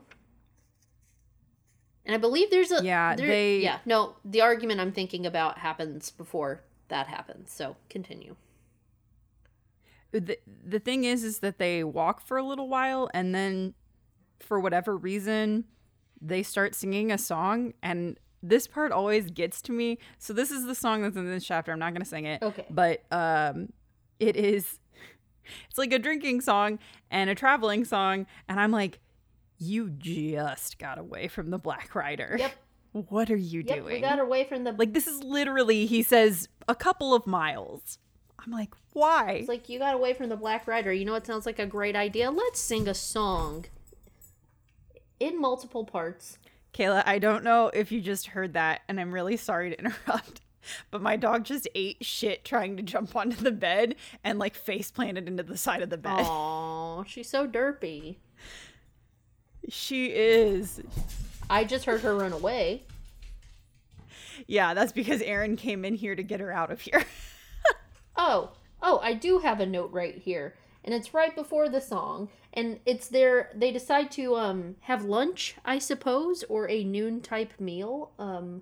and 2.06 2.14
i 2.16 2.18
believe 2.18 2.50
there's 2.52 2.72
a 2.72 2.84
Yeah, 2.84 3.16
there- 3.16 3.28
they- 3.28 3.60
yeah 3.60 3.80
no 3.86 4.16
the 4.24 4.42
argument 4.42 4.80
i'm 4.80 4.92
thinking 4.92 5.26
about 5.26 5.58
happens 5.60 6.12
before 6.12 6.62
that 6.90 7.08
happens 7.08 7.52
so 7.52 7.76
continue. 7.90 8.36
The 10.12 10.38
the 10.66 10.80
thing 10.80 11.04
is 11.04 11.24
is 11.24 11.40
that 11.40 11.58
they 11.58 11.84
walk 11.84 12.22
for 12.26 12.38
a 12.38 12.44
little 12.44 12.70
while 12.70 13.10
and 13.14 13.36
then 13.36 13.74
for 14.40 14.60
whatever 14.60 14.96
reason 14.96 15.66
they 16.22 16.42
start 16.42 16.74
singing 16.74 17.12
a 17.12 17.18
song 17.18 17.74
and 17.84 18.18
this 18.42 18.68
part 18.68 18.92
always 18.92 19.30
gets 19.32 19.60
to 19.64 19.72
me. 19.72 19.98
So 20.20 20.32
this 20.32 20.52
is 20.52 20.66
the 20.66 20.76
song 20.76 21.02
that's 21.02 21.18
in 21.18 21.26
this 21.28 21.44
chapter. 21.44 21.72
I'm 21.72 21.80
not 21.80 21.92
going 21.94 22.04
to 22.04 22.08
sing 22.08 22.26
it. 22.26 22.42
Okay. 22.44 22.66
but 22.70 23.04
um 23.12 23.74
it 24.20 24.38
is 24.38 24.80
it's 25.70 25.78
like 25.78 25.92
a 25.92 26.00
drinking 26.00 26.40
song 26.42 26.80
and 27.12 27.30
a 27.30 27.36
traveling 27.36 27.84
song 27.84 28.26
and 28.48 28.58
i'm 28.60 28.72
like 28.72 29.00
you 29.58 29.90
just 29.90 30.80
got 30.80 30.98
away 30.98 31.28
from 31.28 31.50
the 31.50 31.58
black 31.58 31.96
rider. 31.96 32.36
Yep. 32.40 32.52
what 33.10 33.30
are 33.30 33.36
you 33.36 33.64
yep 33.66 33.80
doing? 33.80 33.96
we 33.96 34.00
got 34.00 34.20
away 34.20 34.44
from 34.46 34.64
the 34.64 34.72
like 34.72 34.94
this 34.94 35.08
is 35.08 35.22
literally 35.24 35.86
he 35.86 36.02
says 36.02 36.48
a 36.68 36.76
couple 36.76 37.14
of 37.14 37.28
miles. 37.28 38.00
I'm 38.44 38.52
like 38.52 38.74
why? 38.94 39.34
It's 39.40 39.50
like 39.50 39.70
you 39.70 39.80
got 39.80 39.96
away 39.96 40.14
from 40.14 40.30
the 40.30 40.38
black 40.38 40.68
rider. 40.68 40.94
You 40.94 41.06
know 41.06 41.16
it 41.16 41.26
sounds 41.26 41.46
like 41.46 41.60
a 41.60 41.66
great 41.66 41.96
idea? 41.96 42.32
Let's 42.32 42.60
sing 42.60 42.88
a 42.88 42.94
song 42.94 43.66
in 45.20 45.40
multiple 45.40 45.86
parts. 45.86 46.38
Kayla, 46.74 47.04
I 47.06 47.20
don't 47.20 47.44
know 47.44 47.72
if 47.74 47.92
you 47.92 48.02
just 48.02 48.28
heard 48.28 48.54
that, 48.54 48.82
and 48.90 49.00
I'm 49.00 49.14
really 49.14 49.38
sorry 49.38 49.70
to 49.70 49.80
interrupt, 49.80 50.42
but 50.92 51.02
my 51.02 51.16
dog 51.16 51.46
just 51.46 51.68
ate 51.74 52.04
shit 52.04 52.44
trying 52.44 52.76
to 52.78 52.84
jump 52.84 53.16
onto 53.16 53.38
the 53.38 53.52
bed 53.52 53.96
and 54.24 54.40
like 54.40 54.56
face 54.56 54.92
planted 54.92 55.28
into 55.28 55.44
the 55.44 55.58
side 55.58 55.82
of 55.82 55.90
the 55.90 55.98
bed. 55.98 56.26
oh 56.26 57.04
she's 57.08 57.30
so 57.30 57.48
derpy 57.48 58.18
She 59.70 60.08
is. 60.08 60.82
i 61.50 61.64
just 61.64 61.86
heard 61.86 62.02
her 62.02 62.16
run 62.16 62.34
away 62.34 62.84
Yeah, 64.48 64.74
that's 64.74 64.92
because 64.92 65.22
Aaron 65.22 65.56
came 65.56 65.86
in 65.86 65.96
here 65.96 66.16
to 66.16 66.24
get 66.24 66.40
her 66.40 66.52
out 66.52 66.72
of 66.72 66.82
here. 66.82 67.04
Oh, 68.18 68.52
oh, 68.82 69.00
I 69.04 69.14
do 69.14 69.40
have 69.40 69.60
a 69.60 69.66
note 69.66 69.92
right 69.92 70.16
here. 70.18 70.56
and 70.86 70.94
it's 70.94 71.14
right 71.14 71.36
before 71.36 71.68
the 71.68 71.82
song, 71.82 72.30
and 72.54 72.80
it's 72.86 73.08
their 73.10 73.50
they 73.54 73.72
decide 73.72 74.10
to 74.12 74.36
um 74.36 74.76
have 74.82 75.04
lunch, 75.04 75.56
I 75.66 75.80
suppose, 75.80 76.44
or 76.48 76.70
a 76.70 76.84
noon 76.86 77.20
type 77.22 77.60
meal. 77.60 78.12
Um 78.18 78.62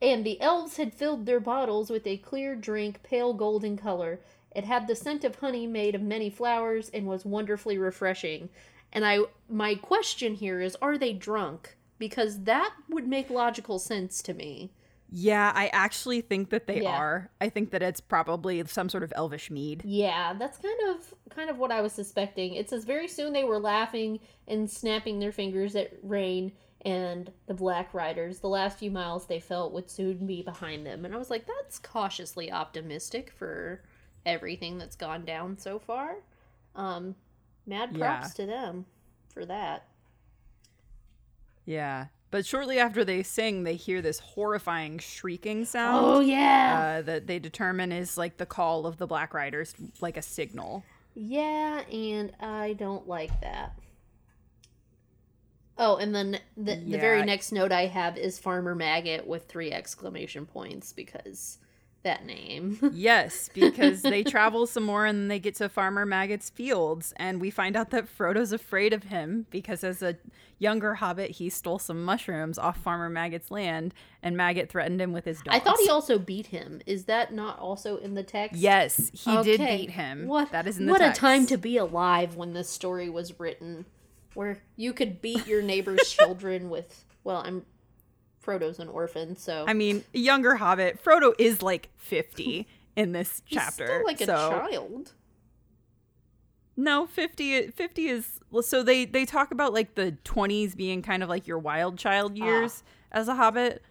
and 0.00 0.24
the 0.24 0.40
elves 0.40 0.76
had 0.76 0.94
filled 0.94 1.26
their 1.26 1.40
bottles 1.40 1.90
with 1.90 2.06
a 2.06 2.16
clear 2.18 2.54
drink, 2.54 3.02
pale 3.02 3.32
golden 3.34 3.76
color. 3.76 4.20
It 4.54 4.64
had 4.64 4.86
the 4.86 4.94
scent 4.96 5.24
of 5.24 5.36
honey 5.36 5.66
made 5.66 5.94
of 5.96 6.02
many 6.02 6.30
flowers 6.30 6.90
and 6.90 7.06
was 7.06 7.24
wonderfully 7.24 7.78
refreshing. 7.78 8.50
And 8.92 9.04
I 9.06 9.20
my 9.48 9.74
question 9.74 10.34
here 10.34 10.60
is 10.60 10.76
are 10.82 10.98
they 10.98 11.12
drunk? 11.12 11.76
Because 11.98 12.42
that 12.44 12.72
would 12.90 13.06
make 13.06 13.30
logical 13.30 13.78
sense 13.78 14.22
to 14.22 14.34
me. 14.34 14.72
Yeah, 15.14 15.52
I 15.54 15.68
actually 15.68 16.22
think 16.22 16.48
that 16.50 16.66
they 16.66 16.82
Yeah. 16.82 16.96
are. 16.96 17.30
I 17.40 17.50
think 17.50 17.70
that 17.70 17.82
it's 17.82 18.00
probably 18.00 18.64
some 18.64 18.88
sort 18.88 19.02
of 19.02 19.12
elvish 19.14 19.50
mead. 19.50 19.82
Yeah, 19.84 20.32
that's 20.32 20.56
kind 20.58 20.78
of 20.88 21.14
kind 21.30 21.50
of 21.50 21.58
what 21.58 21.70
I 21.70 21.80
was 21.82 21.92
suspecting. 21.92 22.54
It 22.54 22.70
says 22.70 22.84
very 22.84 23.08
soon 23.08 23.32
they 23.32 23.44
were 23.44 23.58
laughing 23.58 24.20
and 24.48 24.70
snapping 24.70 25.18
their 25.18 25.32
fingers 25.32 25.76
at 25.76 25.92
Rain 26.02 26.52
and 26.84 27.30
the 27.46 27.54
Black 27.54 27.92
Riders. 27.94 28.40
The 28.40 28.48
last 28.48 28.78
few 28.78 28.90
miles 28.90 29.26
they 29.26 29.38
felt 29.38 29.72
would 29.72 29.90
soon 29.90 30.26
be 30.26 30.42
behind 30.42 30.84
them, 30.86 31.04
and 31.04 31.14
I 31.14 31.18
was 31.18 31.30
like, 31.30 31.46
that's 31.46 31.78
cautiously 31.78 32.50
optimistic 32.50 33.30
for 33.30 33.82
everything 34.26 34.78
that's 34.78 34.96
gone 34.96 35.24
down 35.24 35.58
so 35.58 35.78
far. 35.78 36.16
Um, 36.74 37.14
mad 37.66 37.94
props 37.94 38.34
to 38.34 38.46
them 38.46 38.86
for 39.32 39.44
that. 39.46 39.86
Yeah. 41.64 42.06
But 42.30 42.46
shortly 42.46 42.78
after 42.78 43.04
they 43.04 43.22
sing, 43.22 43.64
they 43.64 43.74
hear 43.76 44.00
this 44.00 44.18
horrifying 44.18 44.98
shrieking 44.98 45.66
sound. 45.66 46.06
Oh 46.06 46.20
yeah, 46.20 46.96
uh, 46.98 47.02
that 47.02 47.26
they 47.26 47.38
determine 47.38 47.92
is 47.92 48.16
like 48.16 48.38
the 48.38 48.46
call 48.46 48.86
of 48.86 48.96
the 48.96 49.06
Black 49.06 49.34
Riders, 49.34 49.74
like 50.00 50.16
a 50.16 50.22
signal. 50.22 50.82
yeah, 51.14 51.82
and 51.92 52.32
I 52.40 52.72
don't 52.72 53.06
like 53.06 53.38
that. 53.42 53.78
Oh, 55.76 55.96
and 55.96 56.14
then 56.14 56.38
the, 56.56 56.76
the 56.76 56.98
very 56.98 57.22
next 57.22 57.52
note 57.52 57.70
I 57.70 57.86
have 57.86 58.16
is 58.16 58.38
Farmer 58.38 58.74
Maggot 58.74 59.26
with 59.26 59.46
three 59.48 59.70
exclamation 59.70 60.46
points 60.46 60.92
because 60.94 61.58
that 62.02 62.24
name. 62.26 62.78
Yes, 62.92 63.48
because 63.52 64.02
they 64.02 64.22
travel 64.22 64.66
some 64.66 64.84
more 64.84 65.06
and 65.06 65.30
they 65.30 65.38
get 65.38 65.54
to 65.56 65.68
Farmer 65.68 66.04
Maggot's 66.04 66.50
fields, 66.50 67.12
and 67.16 67.40
we 67.40 67.50
find 67.50 67.74
out 67.76 67.90
that 67.90 68.08
Frodo's 68.08 68.52
afraid 68.52 68.92
of 68.92 69.04
him 69.04 69.46
because 69.50 69.82
as 69.82 70.02
a 70.02 70.16
younger 70.58 70.94
hobbit, 70.96 71.32
he 71.32 71.48
stole 71.50 71.78
some 71.78 72.04
mushrooms 72.04 72.58
off 72.58 72.78
Farmer 72.78 73.08
Maggot's 73.08 73.50
land, 73.50 73.92
and 74.22 74.36
Maggot 74.36 74.68
threatened 74.68 75.00
him 75.00 75.12
with 75.12 75.24
his 75.24 75.38
dogs. 75.42 75.56
I 75.56 75.58
thought 75.60 75.78
he 75.80 75.88
also 75.88 76.18
beat 76.18 76.46
him. 76.46 76.80
Is 76.86 77.04
that 77.04 77.32
not 77.32 77.58
also 77.58 77.96
in 77.96 78.14
the 78.14 78.22
text? 78.22 78.56
Yes, 78.60 79.10
he 79.12 79.42
did 79.42 79.58
beat 79.58 79.90
him. 79.90 80.26
What? 80.26 80.52
That 80.52 80.66
is 80.66 80.78
in 80.78 80.86
the 80.86 80.92
what 80.92 81.00
text. 81.00 81.18
a 81.18 81.20
time 81.20 81.46
to 81.46 81.56
be 81.56 81.76
alive 81.76 82.36
when 82.36 82.52
this 82.52 82.68
story 82.68 83.10
was 83.10 83.40
written, 83.40 83.86
where 84.34 84.62
you 84.76 84.92
could 84.92 85.20
beat 85.20 85.46
your 85.46 85.62
neighbor's 85.62 86.08
children 86.10 86.70
with. 86.70 87.04
Well, 87.24 87.42
I'm 87.44 87.64
Frodo's 88.44 88.78
an 88.78 88.88
orphan, 88.88 89.36
so 89.36 89.64
I 89.68 89.72
mean, 89.72 90.04
younger 90.12 90.56
hobbit. 90.56 91.02
Frodo 91.02 91.32
is 91.38 91.62
like 91.62 91.88
50 91.98 92.66
in 92.96 93.12
this 93.12 93.40
he's 93.44 93.58
chapter. 93.58 93.86
still 93.86 94.04
like 94.04 94.20
a 94.20 94.26
child. 94.26 95.12
No, 96.76 97.06
50 97.06 97.68
50 97.68 98.08
is 98.08 98.40
well, 98.50 98.62
so 98.62 98.82
they 98.82 99.04
they 99.04 99.24
talk 99.24 99.50
about 99.52 99.72
like 99.72 99.94
the 99.94 100.16
20s 100.24 100.74
being 100.76 101.02
kind 101.02 101.22
of 101.22 101.28
like 101.28 101.46
your 101.46 101.58
wild 101.58 101.98
child 101.98 102.32
Ah. 102.40 102.44
years 102.44 102.82
as 103.10 103.28
a 103.28 103.34
hobbit, 103.34 103.82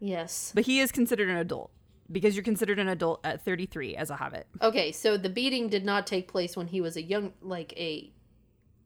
Yes. 0.00 0.50
but 0.54 0.64
he 0.66 0.80
is 0.80 0.90
considered 0.90 1.28
an 1.28 1.36
adult 1.36 1.70
because 2.10 2.34
you're 2.34 2.42
considered 2.44 2.78
an 2.80 2.88
adult 2.88 3.20
at 3.24 3.42
33 3.44 3.96
as 3.96 4.10
a 4.10 4.16
hobbit. 4.16 4.46
Okay, 4.60 4.90
so 4.92 5.16
the 5.16 5.30
beating 5.30 5.68
did 5.68 5.84
not 5.84 6.06
take 6.06 6.26
place 6.28 6.56
when 6.56 6.66
he 6.66 6.80
was 6.80 6.96
a 6.96 7.02
young, 7.02 7.32
like 7.40 7.72
a 7.76 8.12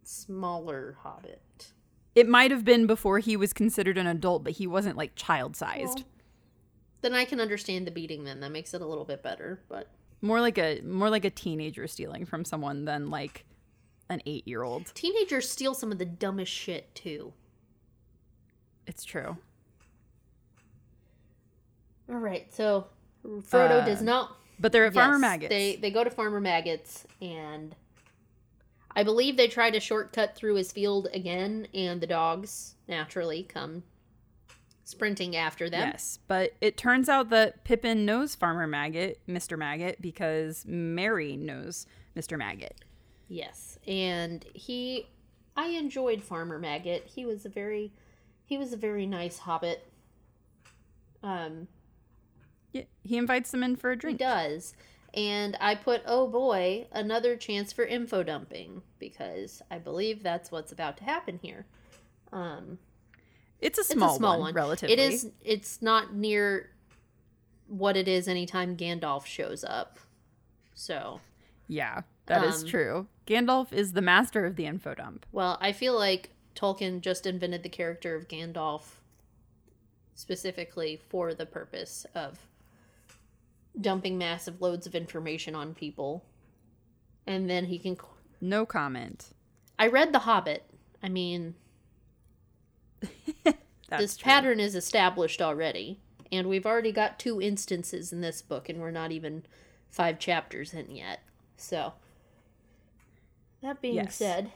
smaller 0.04 0.96
hobbit. 1.02 1.72
It 2.18 2.28
might 2.28 2.50
have 2.50 2.64
been 2.64 2.86
before 2.86 3.20
he 3.20 3.36
was 3.36 3.52
considered 3.52 3.96
an 3.96 4.06
adult, 4.08 4.42
but 4.42 4.54
he 4.54 4.66
wasn't 4.66 4.96
like 4.96 5.14
child-sized. 5.14 5.98
Well, 5.98 6.04
then 7.02 7.14
I 7.14 7.24
can 7.24 7.40
understand 7.40 7.86
the 7.86 7.90
beating. 7.92 8.24
Then 8.24 8.40
that 8.40 8.50
makes 8.50 8.74
it 8.74 8.80
a 8.80 8.86
little 8.86 9.04
bit 9.04 9.22
better. 9.22 9.60
But 9.68 9.88
more 10.20 10.40
like 10.40 10.58
a 10.58 10.80
more 10.80 11.10
like 11.10 11.24
a 11.24 11.30
teenager 11.30 11.86
stealing 11.86 12.24
from 12.26 12.44
someone 12.44 12.84
than 12.86 13.08
like 13.08 13.44
an 14.10 14.20
8-year-old. 14.26 14.86
teenagers 14.94 15.48
steal 15.48 15.74
some 15.74 15.92
of 15.92 15.98
the 15.98 16.04
dumbest 16.06 16.50
shit 16.50 16.92
too. 16.94 17.32
It's 18.86 19.04
true. 19.04 19.36
All 22.08 22.16
right, 22.16 22.52
so 22.52 22.86
Frodo 23.24 23.82
Uh, 23.82 23.84
does 23.84 24.00
not. 24.02 24.36
But 24.58 24.72
they're 24.72 24.86
at 24.86 24.94
Farmer 24.94 25.14
Yes, 25.14 25.20
Maggot's. 25.20 25.50
They 25.50 25.76
they 25.76 25.90
go 25.90 26.02
to 26.02 26.10
Farmer 26.10 26.40
Maggots, 26.40 27.06
and 27.20 27.76
I 28.96 29.02
believe 29.02 29.36
they 29.36 29.48
try 29.48 29.70
to 29.70 29.80
shortcut 29.80 30.34
through 30.34 30.54
his 30.56 30.72
field 30.72 31.08
again, 31.12 31.68
and 31.74 32.00
the 32.00 32.06
dogs 32.06 32.74
naturally 32.88 33.42
come 33.44 33.82
sprinting 34.84 35.36
after 35.36 35.68
them. 35.68 35.90
Yes, 35.92 36.18
but 36.26 36.52
it 36.60 36.76
turns 36.76 37.08
out 37.08 37.28
that 37.30 37.62
Pippin 37.64 38.04
knows 38.06 38.34
Farmer 38.34 38.66
Maggot, 38.66 39.20
Mr. 39.28 39.58
Maggot, 39.58 40.00
because 40.00 40.64
Merry 40.66 41.36
knows 41.36 41.86
Mr. 42.16 42.38
Maggot. 42.38 42.76
Yes, 43.28 43.78
and 43.86 44.44
he, 44.54 45.06
I 45.56 45.66
enjoyed 45.68 46.22
Farmer 46.22 46.58
Maggot. 46.58 47.04
He 47.06 47.26
was 47.26 47.44
a 47.44 47.50
very, 47.50 47.92
he 48.46 48.56
was 48.56 48.72
a 48.72 48.76
very 48.78 49.06
nice 49.06 49.38
hobbit. 49.38 49.86
Um, 51.22 51.68
Yeah, 52.72 52.84
he 53.04 53.18
invites 53.18 53.50
them 53.50 53.62
in 53.62 53.76
for 53.76 53.90
a 53.90 53.96
drink. 53.96 54.18
he 54.18 54.24
does, 54.24 54.72
and 55.18 55.56
I 55.60 55.74
put, 55.74 56.02
oh 56.06 56.28
boy, 56.28 56.86
another 56.92 57.34
chance 57.36 57.72
for 57.72 57.84
info 57.84 58.22
dumping 58.22 58.82
because 59.00 59.60
I 59.68 59.78
believe 59.78 60.22
that's 60.22 60.52
what's 60.52 60.70
about 60.70 60.96
to 60.98 61.04
happen 61.04 61.40
here. 61.42 61.66
Um, 62.32 62.78
It's 63.60 63.78
a 63.78 63.80
it's 63.80 63.90
small, 63.90 64.14
a 64.14 64.18
small 64.18 64.32
one, 64.34 64.40
one, 64.40 64.54
relatively. 64.54 64.92
It 64.92 65.00
is. 65.00 65.30
It's 65.42 65.82
not 65.82 66.14
near 66.14 66.70
what 67.66 67.96
it 67.96 68.06
is 68.06 68.28
anytime 68.28 68.76
Gandalf 68.76 69.26
shows 69.26 69.64
up. 69.64 69.98
So, 70.74 71.20
Yeah, 71.66 72.02
that 72.26 72.44
is 72.44 72.62
Um, 72.62 72.68
true. 72.68 73.06
Gandalf 73.26 73.72
is 73.72 73.92
the 73.94 74.00
master 74.00 74.46
of 74.46 74.54
the 74.56 74.66
info 74.66 74.94
dump. 74.94 75.26
well, 75.32 75.58
I 75.60 75.72
feel 75.72 75.94
like 75.98 76.30
Tolkien 76.54 77.00
just 77.00 77.26
invented 77.26 77.62
the 77.64 77.68
character 77.68 78.14
of 78.14 78.28
Gandalf 78.28 78.98
specifically 80.14 80.96
for 81.08 81.34
the 81.34 81.46
purpose 81.46 82.06
of 82.14 82.47
dumping 83.80 84.18
massive 84.18 84.60
loads 84.60 84.86
of 84.86 84.94
information 84.94 85.54
on 85.54 85.74
people. 85.74 86.24
And 87.26 87.48
then 87.48 87.66
he 87.66 87.78
can. 87.78 87.96
No 88.40 88.64
comment. 88.66 89.28
I 89.78 89.86
read 89.88 90.12
The 90.12 90.20
Hobbit. 90.20 90.64
I 91.02 91.08
mean, 91.08 91.54
this 93.98 94.16
true. 94.16 94.24
pattern 94.24 94.60
is 94.60 94.74
established 94.74 95.40
already. 95.40 96.00
And 96.30 96.46
we've 96.48 96.66
already 96.66 96.92
got 96.92 97.18
two 97.18 97.40
instances 97.40 98.12
in 98.12 98.20
this 98.20 98.42
book, 98.42 98.68
and 98.68 98.80
we're 98.80 98.90
not 98.90 99.12
even 99.12 99.44
five 99.90 100.18
chapters 100.18 100.74
in 100.74 100.90
yet. 100.94 101.20
So, 101.56 101.94
that 103.62 103.80
being 103.80 103.94
Yes. 103.94 104.14
said, 104.14 104.52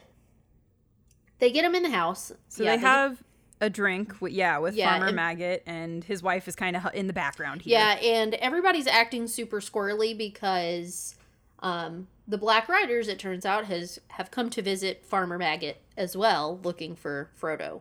they 1.39 1.51
get 1.51 1.65
him 1.65 1.75
in 1.75 1.83
the 1.83 1.91
house. 1.91 2.31
So 2.49 2.63
Yeah, 2.65 2.77
they 2.77 2.83
have 2.83 3.23
a 3.63 3.71
drink, 3.71 4.21
with, 4.21 4.33
yeah, 4.33 4.59
with 4.59 4.75
Yeah, 4.75 4.91
Farmer 4.91 5.07
and- 5.07 5.17
Maggot, 5.17 5.63
and 5.67 6.05
his 6.05 6.23
wife 6.23 6.47
is 6.49 6.55
kind 6.57 6.77
of 6.77 6.87
in 6.93 7.07
the 7.07 7.13
background 7.15 7.63
here. 7.63 7.79
Yeah, 7.79 7.93
and 7.95 8.35
everybody's 8.35 8.87
acting 8.87 9.27
super 9.29 9.61
squirrely 9.61 10.19
because 10.19 11.15
um, 11.61 12.09
the 12.27 12.37
Black 12.37 12.69
Riders, 12.69 13.09
it 13.09 13.19
turns 13.19 13.47
out, 13.47 13.67
has 13.67 14.01
have 14.09 14.31
come 14.31 14.51
to 14.51 14.61
visit 14.63 15.05
Farmer 15.07 15.39
Maggot 15.39 15.81
as 15.97 16.17
well, 16.17 16.59
looking 16.63 16.97
for 16.97 17.31
Frodo. 17.41 17.81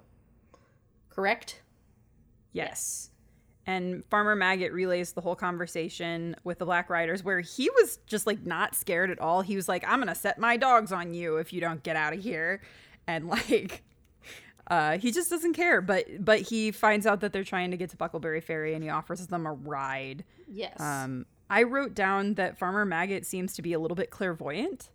Correct? 1.09 1.61
Yes. 2.53 3.09
And 3.65 4.03
Farmer 4.09 4.35
Maggot 4.35 4.71
relays 4.71 5.13
the 5.13 5.21
whole 5.21 5.35
conversation 5.35 6.35
with 6.43 6.59
the 6.59 6.65
Black 6.65 6.89
Riders, 6.89 7.23
where 7.23 7.39
he 7.39 7.69
was 7.71 7.97
just 8.05 8.25
like 8.27 8.45
not 8.45 8.75
scared 8.75 9.09
at 9.11 9.19
all. 9.19 9.41
He 9.41 9.55
was 9.55 9.67
like, 9.67 9.83
I'm 9.87 9.97
going 9.99 10.07
to 10.07 10.15
set 10.15 10.39
my 10.39 10.57
dogs 10.57 10.91
on 10.91 11.13
you 11.13 11.37
if 11.37 11.53
you 11.53 11.61
don't 11.61 11.81
get 11.83 11.95
out 11.95 12.13
of 12.13 12.21
here. 12.21 12.61
And 13.07 13.27
like, 13.49 13.83
uh, 14.67 14.97
he 14.97 15.11
just 15.11 15.29
doesn't 15.29 15.53
care. 15.53 15.81
But 15.81 16.23
but 16.23 16.41
he 16.41 16.71
finds 16.71 17.05
out 17.05 17.21
that 17.21 17.33
they're 17.33 17.43
trying 17.43 17.71
to 17.71 17.77
get 17.77 17.89
to 17.91 17.97
Bucklebury 17.97 18.43
Ferry 18.43 18.73
and 18.73 18.83
he 18.83 18.89
offers 18.89 19.25
them 19.27 19.45
a 19.45 19.53
ride. 19.53 20.23
Yes. 20.47 20.79
Um, 20.79 21.25
I 21.49 21.63
wrote 21.63 21.93
down 21.93 22.35
that 22.35 22.57
Farmer 22.57 22.85
Maggot 22.85 23.25
seems 23.25 23.53
to 23.55 23.61
be 23.61 23.73
a 23.73 23.79
little 23.79 23.95
bit 23.95 24.09
clairvoyant. 24.09 24.89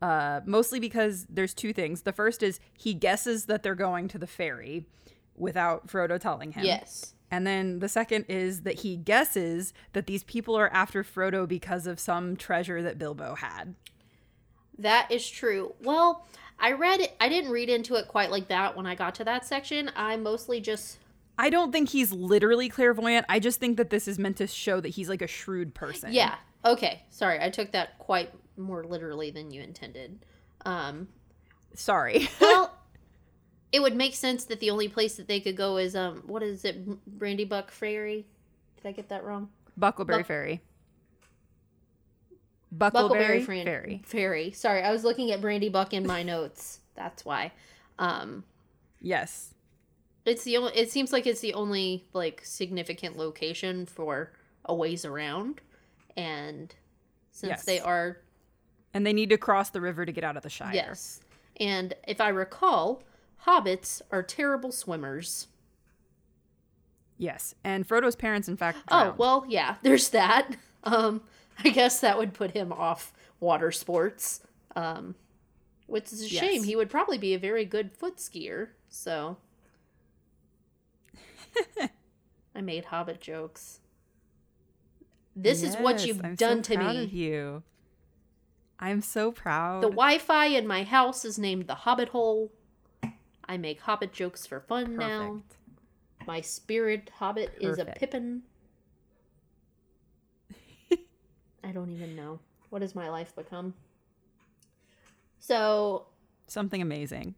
Uh, 0.00 0.40
mostly 0.46 0.80
because 0.80 1.26
there's 1.30 1.54
two 1.54 1.72
things. 1.72 2.02
The 2.02 2.12
first 2.12 2.42
is 2.42 2.58
he 2.76 2.92
guesses 2.92 3.44
that 3.44 3.62
they're 3.62 3.76
going 3.76 4.08
to 4.08 4.18
the 4.18 4.26
ferry 4.26 4.84
without 5.36 5.86
Frodo 5.86 6.18
telling 6.18 6.52
him. 6.52 6.64
yes. 6.64 7.14
And 7.30 7.46
then 7.46 7.78
the 7.78 7.88
second 7.88 8.26
is 8.28 8.60
that 8.62 8.80
he 8.80 8.96
guesses 8.96 9.72
that 9.94 10.06
these 10.06 10.22
people 10.22 10.54
are 10.54 10.68
after 10.70 11.02
Frodo 11.02 11.48
because 11.48 11.86
of 11.86 11.98
some 11.98 12.36
treasure 12.36 12.82
that 12.82 12.98
Bilbo 12.98 13.36
had. 13.36 13.74
That 14.76 15.10
is 15.10 15.28
true. 15.28 15.74
Well, 15.82 16.26
I 16.62 16.72
read 16.72 17.00
it. 17.00 17.14
I 17.20 17.28
didn't 17.28 17.50
read 17.50 17.68
into 17.68 17.96
it 17.96 18.08
quite 18.08 18.30
like 18.30 18.48
that 18.48 18.76
when 18.76 18.86
I 18.86 18.94
got 18.94 19.16
to 19.16 19.24
that 19.24 19.44
section. 19.44 19.90
I 19.94 20.16
mostly 20.16 20.60
just 20.60 20.98
I 21.38 21.50
don't 21.50 21.72
think 21.72 21.88
he's 21.88 22.12
literally 22.12 22.68
clairvoyant. 22.68 23.26
I 23.28 23.40
just 23.40 23.58
think 23.58 23.76
that 23.78 23.90
this 23.90 24.06
is 24.06 24.18
meant 24.18 24.36
to 24.36 24.46
show 24.46 24.80
that 24.80 24.90
he's 24.90 25.08
like 25.08 25.22
a 25.22 25.26
shrewd 25.26 25.74
person. 25.74 26.12
yeah. 26.12 26.36
Okay, 26.64 27.02
sorry, 27.10 27.40
I 27.40 27.50
took 27.50 27.72
that 27.72 27.98
quite 27.98 28.30
more 28.56 28.84
literally 28.84 29.32
than 29.32 29.50
you 29.50 29.60
intended. 29.62 30.24
Um, 30.64 31.08
Sorry. 31.74 32.28
well, 32.40 32.72
it 33.72 33.80
would 33.80 33.96
make 33.96 34.14
sense 34.14 34.44
that 34.44 34.60
the 34.60 34.70
only 34.70 34.88
place 34.88 35.16
that 35.16 35.26
they 35.26 35.40
could 35.40 35.56
go 35.56 35.78
is 35.78 35.96
um, 35.96 36.22
what 36.26 36.42
is 36.42 36.64
it, 36.64 36.86
Brandybuck 37.18 37.70
Ferry? 37.70 38.26
Did 38.76 38.88
I 38.88 38.92
get 38.92 39.08
that 39.08 39.24
wrong? 39.24 39.48
Bucklebury 39.78 40.18
Buck- 40.18 40.26
Ferry. 40.26 40.62
Bucklebury 42.74 42.92
Bucklebury 43.10 43.44
Fran- 43.44 43.64
Ferry. 43.66 44.02
Ferry. 44.04 44.50
Sorry, 44.52 44.82
I 44.82 44.92
was 44.92 45.04
looking 45.04 45.30
at 45.30 45.40
Brandybuck 45.40 45.92
in 45.92 46.06
my 46.06 46.22
notes. 46.34 46.80
That's 46.94 47.24
why. 47.24 47.52
Um, 47.98 48.44
Yes. 49.00 49.52
it's 50.24 50.44
the 50.44 50.56
only. 50.56 50.72
It 50.76 50.90
seems 50.90 51.12
like 51.12 51.26
it's 51.26 51.40
the 51.40 51.54
only 51.54 52.04
like 52.12 52.40
significant 52.44 53.16
location 53.18 53.84
for 53.86 54.32
a 54.64 54.74
ways 54.74 55.04
around, 55.04 55.60
and 56.16 56.74
since 57.32 57.50
Yes. 57.50 57.64
they 57.64 57.80
are 57.80 58.18
And 58.94 59.04
they 59.06 59.12
need 59.12 59.30
to 59.30 59.38
cross 59.38 59.70
the 59.70 59.80
river 59.80 60.06
to 60.06 60.12
get 60.12 60.22
out 60.24 60.36
of 60.36 60.42
the 60.44 60.48
Shire. 60.50 60.72
yes, 60.72 61.20
and 61.58 61.94
if 62.06 62.20
I 62.20 62.28
recall, 62.28 63.02
hobbits 63.46 64.00
are 64.12 64.22
terrible 64.22 64.70
swimmers. 64.72 65.48
Yes. 67.18 67.54
And 67.64 67.86
Frodo's 67.86 68.16
parents, 68.16 68.48
in 68.48 68.56
fact, 68.56 68.78
Oh 68.88 69.14
well, 69.16 69.44
yeah. 69.48 69.76
There's 69.82 70.08
that. 70.10 70.56
Um, 70.84 71.22
I 71.64 71.70
guess 71.70 72.00
that 72.00 72.18
would 72.18 72.34
put 72.34 72.52
him 72.52 72.72
off 72.72 73.12
water 73.40 73.70
sports. 73.72 74.42
Um, 74.74 75.14
which 75.86 76.12
is 76.12 76.22
a 76.22 76.28
shame. 76.28 76.64
He 76.64 76.74
would 76.74 76.88
probably 76.88 77.18
be 77.18 77.34
a 77.34 77.38
very 77.38 77.64
good 77.64 77.92
foot 77.92 78.16
skier. 78.16 78.68
So 78.88 79.36
I 82.54 82.60
made 82.60 82.86
Hobbit 82.86 83.20
jokes. 83.20 83.80
This 85.34 85.62
is 85.62 85.76
what 85.76 86.06
you've 86.06 86.24
I'm 86.24 86.34
done 86.34 86.62
so 86.62 86.74
to 86.74 86.78
proud 86.78 86.96
me. 86.96 87.04
You. 87.04 87.62
I'm 88.78 89.00
so 89.00 89.32
proud. 89.32 89.82
The 89.82 89.88
Wi-Fi 89.88 90.46
in 90.46 90.66
my 90.66 90.82
house 90.82 91.24
is 91.24 91.38
named 91.38 91.66
the 91.66 91.74
Hobbit 91.74 92.08
Hole. 92.08 92.50
I 93.44 93.56
make 93.56 93.80
Hobbit 93.80 94.12
jokes 94.12 94.46
for 94.46 94.60
fun 94.60 94.96
now. 94.96 95.42
My 96.26 96.40
spirit 96.40 97.10
Hobbit 97.16 97.54
is 97.60 97.78
a 97.78 97.84
Pippin. 97.84 98.42
I 101.64 101.72
don't 101.72 101.90
even 101.90 102.16
know. 102.16 102.40
What 102.70 102.82
has 102.82 102.94
my 102.94 103.08
life 103.10 103.34
become? 103.36 103.74
So, 105.38 106.06
Something 106.46 106.82
amazing. 106.82 107.34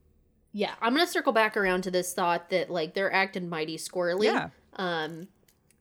yeah, 0.53 0.75
I'm 0.81 0.95
going 0.95 1.07
to 1.07 1.11
circle 1.13 1.33
back 1.33 1.57
around 1.57 1.83
to 1.83 1.91
this 1.91 2.13
thought 2.15 2.51
that, 2.51 2.71
like, 2.71 2.95
they're 2.95 3.13
acting 3.13 3.49
mighty 3.49 3.77
squirrely. 3.77 4.25
Yeah. 4.25 4.49
Um, 4.77 5.29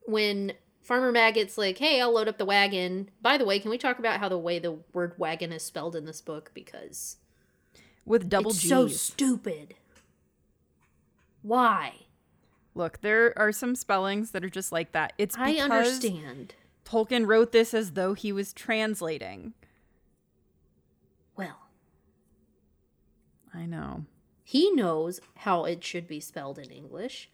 when 0.05 0.53
Farmer 0.81 1.11
Maggot's 1.11 1.57
like, 1.57 1.77
hey, 1.77 2.01
I'll 2.01 2.13
load 2.13 2.27
up 2.27 2.37
the 2.37 2.45
wagon. 2.45 3.09
By 3.21 3.37
the 3.37 3.45
way, 3.45 3.59
can 3.59 3.71
we 3.71 3.77
talk 3.77 3.99
about 3.99 4.19
how 4.19 4.29
the 4.29 4.37
way 4.37 4.59
the 4.59 4.77
word 4.93 5.13
wagon 5.17 5.51
is 5.51 5.63
spelled 5.63 5.95
in 5.95 6.05
this 6.05 6.21
book? 6.21 6.51
Because 6.53 7.17
With 8.05 8.29
double 8.29 8.51
it's 8.51 8.59
G's. 8.61 8.69
so 8.69 8.87
stupid. 8.87 9.75
Why? 11.41 11.93
Look, 12.75 13.01
there 13.01 13.37
are 13.37 13.51
some 13.51 13.75
spellings 13.75 14.31
that 14.31 14.43
are 14.43 14.49
just 14.49 14.71
like 14.71 14.91
that. 14.93 15.13
It's 15.17 15.35
I 15.37 15.55
understand. 15.55 16.55
Tolkien 16.85 17.25
wrote 17.27 17.51
this 17.51 17.73
as 17.73 17.91
though 17.93 18.13
he 18.13 18.31
was 18.31 18.53
translating. 18.53 19.53
Well, 21.35 21.57
I 23.53 23.65
know. 23.65 24.05
he 24.43 24.71
knows 24.71 25.19
how 25.37 25.65
it 25.65 25.83
should 25.83 26.07
be 26.07 26.19
spelled 26.19 26.59
in 26.59 26.69
English. 26.69 27.29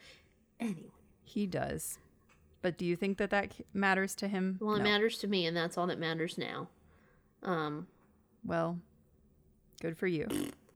Anyway, 0.60 0.92
He 1.24 1.46
does. 1.46 2.00
But 2.62 2.78
do 2.78 2.86
you 2.86 2.96
think 2.96 3.18
that 3.18 3.30
that 3.30 3.54
matters 3.74 4.16
to 4.16 4.28
him? 4.28 4.58
well, 4.60 4.76
it 4.76 4.80
No. 4.80 4.84
matters 4.84 5.18
to 5.20 5.28
me, 5.28 5.46
and 5.46 5.56
that's 5.56 5.78
all 5.78 5.88
that 5.88 6.00
matters 6.00 6.38
now. 6.38 6.68
Um, 7.44 7.88
Well, 8.44 8.80
good 9.82 9.98
for 9.98 10.08
you. 10.08 10.28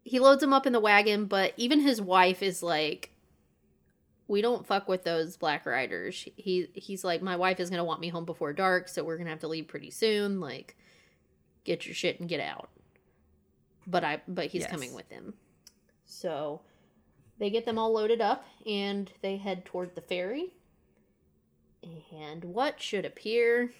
he 0.04 0.20
loads 0.20 0.42
him 0.44 0.54
up 0.54 0.66
in 0.66 0.74
the 0.74 0.80
wagon, 0.80 1.26
but 1.26 1.54
even 1.58 1.80
his 1.82 2.02
wife 2.02 2.42
is 2.42 2.64
like, 2.64 3.12
"We 4.28 4.42
don't 4.42 4.66
fuck 4.66 4.88
with 4.88 5.04
those 5.04 5.38
black 5.38 5.66
riders." 5.66 6.28
He 6.36 6.68
he's 6.74 7.04
like, 7.04 7.22
"My 7.22 7.36
wife 7.36 7.60
is 7.60 7.70
gonna 7.70 7.84
want 7.84 8.02
me 8.02 8.10
home 8.10 8.26
before 8.26 8.54
dark, 8.54 8.88
so 8.88 9.04
we're 9.04 9.18
gonna 9.18 9.30
have 9.30 9.40
to 9.42 9.48
leave 9.48 9.68
pretty 9.68 9.92
soon. 9.92 10.40
Like, 10.40 10.76
get 11.64 11.86
your 11.86 11.96
shit 11.96 12.20
and 12.20 12.30
get 12.30 12.40
out." 12.40 12.70
But 13.86 14.04
I 14.04 14.22
but 14.28 14.48
he's 14.48 14.62
Yes. 14.62 14.72
coming 14.72 14.94
with 14.94 15.10
him, 15.10 15.34
so 16.06 16.62
they 17.38 17.50
get 17.50 17.66
them 17.66 17.78
all 17.78 17.92
loaded 17.92 18.22
up 18.22 18.46
and 18.66 19.12
they 19.22 19.38
head 19.38 19.66
toward 19.66 19.96
the 19.96 20.02
ferry. 20.02 20.54
And 22.12 22.46
what 22.46 22.82
should 22.82 23.06
appear 23.06 23.74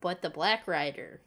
but 0.00 0.22
the 0.22 0.30
black 0.30 0.66
rider 0.66 1.20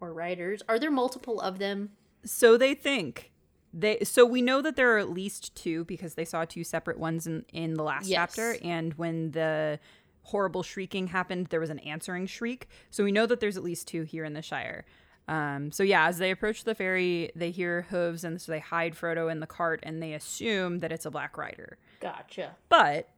or 0.00 0.12
riders? 0.12 0.62
Are 0.68 0.78
there 0.78 0.90
multiple 0.90 1.40
of 1.40 1.58
them? 1.58 1.96
So 2.24 2.56
they 2.56 2.74
think 2.74 3.32
they 3.76 3.98
so 4.04 4.24
we 4.24 4.40
know 4.40 4.62
that 4.62 4.76
there 4.76 4.94
are 4.94 4.98
at 4.98 5.10
least 5.10 5.54
two 5.56 5.84
because 5.84 6.14
they 6.14 6.24
saw 6.24 6.44
two 6.44 6.62
separate 6.64 6.98
ones 6.98 7.26
in 7.26 7.44
in 7.52 7.74
the 7.74 7.82
last 7.82 8.06
Yes. 8.06 8.16
chapter 8.36 8.56
and 8.62 8.94
when 8.94 9.32
the 9.32 9.80
horrible 10.22 10.62
shrieking 10.62 11.08
happened 11.08 11.48
there 11.48 11.60
was 11.60 11.70
an 11.70 11.80
answering 11.80 12.26
shriek. 12.26 12.68
So 12.90 13.02
we 13.04 13.12
know 13.12 13.26
that 13.26 13.40
there's 13.40 13.56
at 13.56 13.64
least 13.64 13.88
two 13.88 14.02
here 14.02 14.24
in 14.24 14.32
the 14.32 14.42
Shire. 14.42 14.84
Um, 15.26 15.72
so 15.72 15.82
yeah, 15.82 16.06
as 16.06 16.18
they 16.18 16.30
approach 16.30 16.64
the 16.64 16.74
ferry, 16.74 17.30
they 17.34 17.50
hear 17.50 17.82
hooves 17.90 18.24
and 18.24 18.40
so 18.40 18.52
they 18.52 18.60
hide 18.60 18.94
Frodo 18.94 19.30
in 19.30 19.40
the 19.40 19.46
cart 19.46 19.80
and 19.82 20.02
they 20.02 20.12
assume 20.12 20.78
that 20.80 20.92
it's 20.92 21.04
a 21.06 21.10
black 21.10 21.36
rider. 21.36 21.76
Gotcha. 22.00 22.54
But 22.68 23.08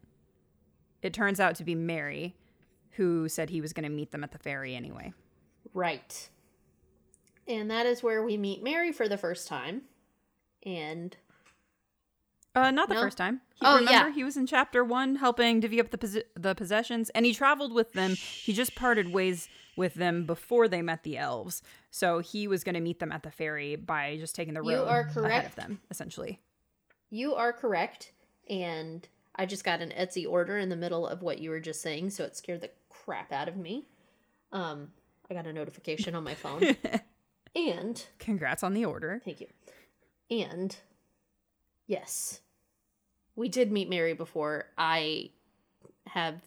it 1.03 1.13
turns 1.13 1.39
out 1.39 1.55
to 1.57 1.65
be 1.65 1.75
Merry 1.75 2.35
who 2.93 3.29
said 3.29 3.51
he 3.51 3.61
was 3.61 3.73
going 3.75 3.85
to 3.85 3.91
meet 3.91 4.11
them 4.11 4.25
at 4.25 4.33
the 4.33 4.39
ferry 4.39 4.75
anyway. 4.75 5.13
Right. 5.75 6.31
And 7.47 7.71
that 7.71 7.85
is 7.87 8.03
where 8.03 8.23
we 8.25 8.37
meet 8.39 8.63
Merry 8.63 8.91
for 8.91 9.07
the 9.09 9.19
first 9.19 9.47
time. 9.47 9.83
And 10.67 11.17
Uh, 12.55 12.71
not 12.71 12.89
the 12.89 12.95
No? 12.95 13.03
first 13.03 13.19
time. 13.19 13.43
He, 13.55 13.67
Oh, 13.67 13.77
remember, 13.77 14.09
yeah. 14.09 14.13
he 14.15 14.25
was 14.25 14.37
in 14.37 14.47
chapter 14.47 14.83
one 14.83 15.17
helping 15.17 15.61
divvy 15.61 15.79
up 15.79 15.91
the 15.91 15.99
posi- 15.99 16.25
the 16.35 16.55
possessions, 16.55 17.11
and 17.11 17.25
he 17.27 17.35
traveled 17.35 17.73
with 17.75 17.93
them. 17.93 18.15
He 18.15 18.53
just 18.55 18.75
parted 18.75 19.13
ways 19.13 19.49
with 19.77 19.93
them 19.95 20.25
before 20.25 20.67
they 20.67 20.81
met 20.81 21.03
the 21.03 21.19
elves, 21.19 21.63
so 21.91 22.21
he 22.21 22.49
was 22.49 22.65
going 22.65 22.75
to 22.75 22.81
meet 22.81 22.99
them 22.99 23.13
at 23.13 23.23
the 23.23 23.31
ferry 23.31 23.77
by 23.77 24.17
just 24.17 24.35
taking 24.35 24.55
the 24.55 24.63
road 24.63 24.71
You 24.71 24.79
are 24.85 25.01
ahead 25.01 25.13
correct. 25.15 25.47
of 25.49 25.55
them, 25.57 25.81
essentially. 25.91 26.41
you 27.11 27.35
are 27.35 27.53
correct. 27.53 28.13
And 28.49 29.07
I 29.35 29.45
just 29.45 29.63
got 29.63 29.81
an 29.83 29.91
Etsy 29.91 30.27
order 30.27 30.57
in 30.57 30.71
the 30.71 30.77
middle 30.77 31.07
of 31.07 31.21
what 31.23 31.39
you 31.39 31.51
were 31.51 31.61
just 31.61 31.83
saying, 31.83 32.09
so 32.11 32.25
it 32.25 32.37
scared 32.37 32.63
the 32.63 32.71
crap 32.89 33.33
out 33.33 33.49
of 33.49 33.57
me. 33.57 33.85
Um, 34.51 34.93
I 35.31 35.35
got 35.35 35.47
a 35.47 35.53
notification 35.53 36.15
on 36.15 36.25
my 36.25 36.35
phone. 36.35 36.75
and 37.55 38.03
Congrats 38.19 38.63
on 38.63 38.73
the 38.73 38.85
order. 38.87 39.21
Thank 39.25 39.41
you. 39.43 39.49
And 40.31 40.77
yes, 41.87 42.41
we 43.35 43.49
did 43.49 43.71
meet 43.71 43.89
Merry 43.89 44.15
before. 44.15 44.67
I 44.77 45.31
have 46.09 46.43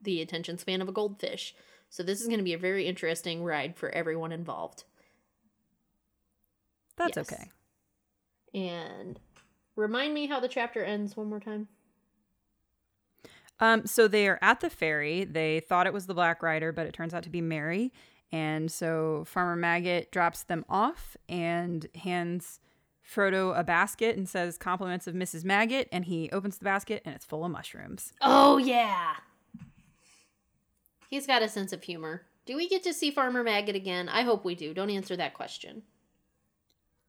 the 0.00 0.20
attention 0.20 0.58
span 0.58 0.82
of 0.82 0.88
a 0.88 0.92
goldfish. 0.92 1.54
So 1.88 2.02
this 2.02 2.20
is 2.20 2.26
going 2.26 2.38
to 2.38 2.44
be 2.44 2.52
a 2.54 2.58
very 2.58 2.86
interesting 2.86 3.44
ride 3.44 3.76
for 3.76 3.88
everyone 3.90 4.32
involved. 4.32 4.84
That's 6.96 7.16
Yes. 7.16 7.32
okay. 7.32 7.50
And 8.52 9.18
remind 9.76 10.14
me 10.14 10.26
how 10.26 10.40
the 10.40 10.48
chapter 10.48 10.84
ends 10.84 11.16
one 11.16 11.28
more 11.28 11.40
time. 11.40 11.68
Um, 13.60 13.86
so 13.86 14.08
they 14.08 14.28
are 14.28 14.38
at 14.42 14.60
the 14.60 14.70
ferry. 14.70 15.24
They 15.24 15.60
thought 15.60 15.86
it 15.86 15.92
was 15.92 16.06
the 16.06 16.14
Black 16.14 16.42
Rider, 16.42 16.72
but 16.72 16.86
it 16.86 16.92
turns 16.92 17.14
out 17.14 17.22
to 17.24 17.30
be 17.30 17.40
Merry. 17.40 17.92
And 18.32 18.70
so 18.70 19.24
Farmer 19.26 19.56
Maggot 19.56 20.10
drops 20.10 20.42
them 20.42 20.64
off 20.68 21.16
and 21.28 21.86
hands 21.94 22.58
Frodo 23.04 23.58
a 23.58 23.62
basket 23.62 24.16
and 24.16 24.28
says 24.28 24.56
compliments 24.56 25.06
of 25.06 25.14
Mrs. 25.14 25.44
Maggot. 25.44 25.88
And 25.92 26.06
he 26.06 26.30
opens 26.30 26.58
the 26.58 26.64
basket 26.64 27.02
and 27.04 27.14
it's 27.14 27.24
full 27.24 27.44
of 27.44 27.50
mushrooms. 27.50 28.12
Oh, 28.20 28.58
yeah. 28.58 29.14
He's 31.10 31.26
got 31.26 31.42
a 31.42 31.48
sense 31.48 31.72
of 31.72 31.82
humor. 31.82 32.22
Do 32.46 32.56
we 32.56 32.68
get 32.68 32.82
to 32.84 32.92
see 32.92 33.10
Farmer 33.10 33.42
Maggot 33.42 33.76
again? 33.76 34.08
I 34.08 34.22
hope 34.22 34.44
we 34.44 34.54
do. 34.54 34.74
Don't 34.74 34.90
answer 34.90 35.16
that 35.16 35.34
question. 35.34 35.82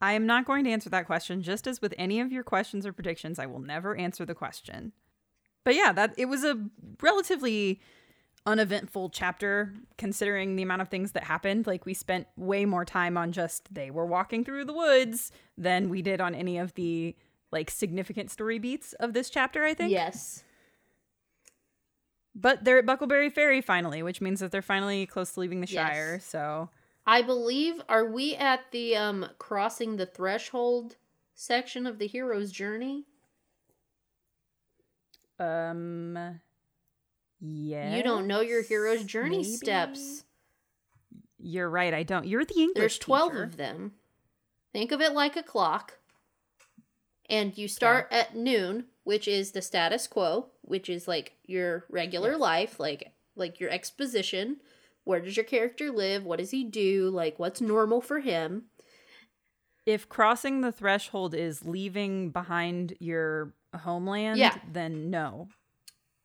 I 0.02 0.14
am 0.14 0.26
not 0.26 0.46
going 0.46 0.64
to 0.66 0.70
answer 0.70 0.90
that 0.90 1.08
question. 1.08 1.42
Just 1.42 1.68
as 1.68 1.82
with 1.82 1.94
any 1.98 2.20
of 2.20 2.32
your 2.32 2.44
questions 2.44 2.86
or 2.86 2.94
predictions, 2.94 3.40
I 3.40 3.46
will 3.46 3.60
never 3.60 3.96
answer 3.96 4.26
the 4.26 4.36
question. 4.36 4.92
But 5.64 5.76
yeah, 5.76 5.92
that 5.94 6.14
it 6.18 6.26
was 6.26 6.44
a 6.44 6.68
relatively 7.02 7.82
uneventful 8.46 9.10
chapter 9.10 9.74
considering 9.98 10.56
the 10.56 10.64
amount 10.64 10.82
of 10.82 10.90
things 10.90 11.14
that 11.14 11.24
happened. 11.24 11.66
Like 11.66 11.86
we 11.86 11.94
spent 11.94 12.28
way 12.38 12.66
more 12.66 12.86
time 12.86 13.18
on 13.18 13.32
just 13.32 13.74
they 13.74 13.90
were 13.90 14.06
walking 14.06 14.44
through 14.44 14.66
the 14.66 14.74
woods 14.74 15.32
than 15.58 15.90
we 15.90 16.02
did 16.02 16.22
on 16.22 16.36
any 16.36 16.58
of 16.58 16.74
the 16.76 17.16
like 17.52 17.72
significant 17.72 18.30
story 18.32 18.60
beats 18.60 18.94
of 18.94 19.14
this 19.14 19.30
chapter, 19.30 19.64
I 19.64 19.74
think. 19.74 19.92
Yes. 19.92 20.44
But 22.36 22.66
they're 22.66 22.80
at 22.80 22.86
Bucklebury 22.86 23.32
Ferry 23.32 23.62
finally, 23.62 24.04
which 24.04 24.20
means 24.22 24.42
that 24.42 24.52
they're 24.52 24.62
finally 24.62 25.06
close 25.06 25.32
to 25.34 25.40
leaving 25.40 25.62
the 25.62 25.68
Yes. 25.68 25.94
Shire. 25.94 26.20
So 26.20 26.70
I 27.08 27.22
believe 27.22 27.82
are 27.88 28.06
we 28.06 28.36
at 28.36 28.72
the 28.72 28.96
um 28.96 29.26
crossing 29.40 29.96
the 29.96 30.06
threshold 30.06 30.98
section 31.34 31.88
of 31.88 31.98
the 31.98 32.08
hero's 32.08 32.52
journey? 32.52 33.06
um 35.40 36.40
yeah. 37.40 37.96
You 37.96 38.04
don't 38.04 38.28
know 38.28 38.42
your 38.42 38.62
hero's 38.64 39.04
journey 39.04 39.38
maybe? 39.38 39.44
steps. 39.56 40.24
You're 41.38 41.70
right. 41.70 41.94
I 41.94 42.04
don't. 42.04 42.26
You're 42.28 42.46
the 42.46 42.60
English. 42.60 42.76
There's 42.76 42.98
12 43.00 43.32
teacher. 43.32 43.44
of 43.44 43.58
them. 43.58 43.94
Think 44.74 44.92
of 44.92 45.02
it 45.02 45.14
like 45.14 45.36
a 45.36 45.44
clock. 45.44 46.00
And 47.30 47.58
you 47.58 47.68
start 47.68 48.08
at 48.12 48.36
noon, 48.36 48.86
which 49.04 49.28
is 49.28 49.52
the 49.52 49.62
status 49.62 50.08
quo, 50.08 50.48
which 50.62 50.90
is 50.90 51.08
like 51.08 51.34
your 51.46 51.86
regular 51.90 52.32
Yes. 52.32 52.40
life, 52.40 52.80
like 52.80 53.12
like 53.36 53.60
your 53.60 53.70
exposition. 53.70 54.58
Where 55.04 55.20
does 55.20 55.36
your 55.38 55.44
character 55.44 55.92
live? 55.92 56.24
What 56.24 56.40
does 56.40 56.52
he 56.52 56.64
do? 56.64 57.10
Like 57.10 57.38
what's 57.40 57.62
normal 57.62 58.02
for 58.02 58.20
him? 58.20 58.66
If 59.86 60.10
crossing 60.10 60.62
the 60.62 60.72
threshold 60.72 61.36
is 61.36 61.64
leaving 61.66 62.32
behind 62.32 62.96
your 63.00 63.54
homeland, 63.76 64.40
Yeah. 64.40 64.58
then 64.72 65.10
no. 65.12 65.50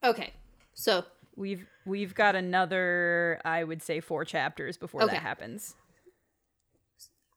Okay. 0.03 0.33
So, 0.73 1.05
We've 1.35 1.65
we've 1.85 2.13
got 2.13 2.35
another, 2.35 3.39
I 3.45 3.63
would 3.63 3.81
say, 3.81 3.99
four 4.01 4.25
chapters 4.25 4.77
before 4.77 5.01
Okay. 5.01 5.13
that 5.13 5.21
happens. 5.23 5.75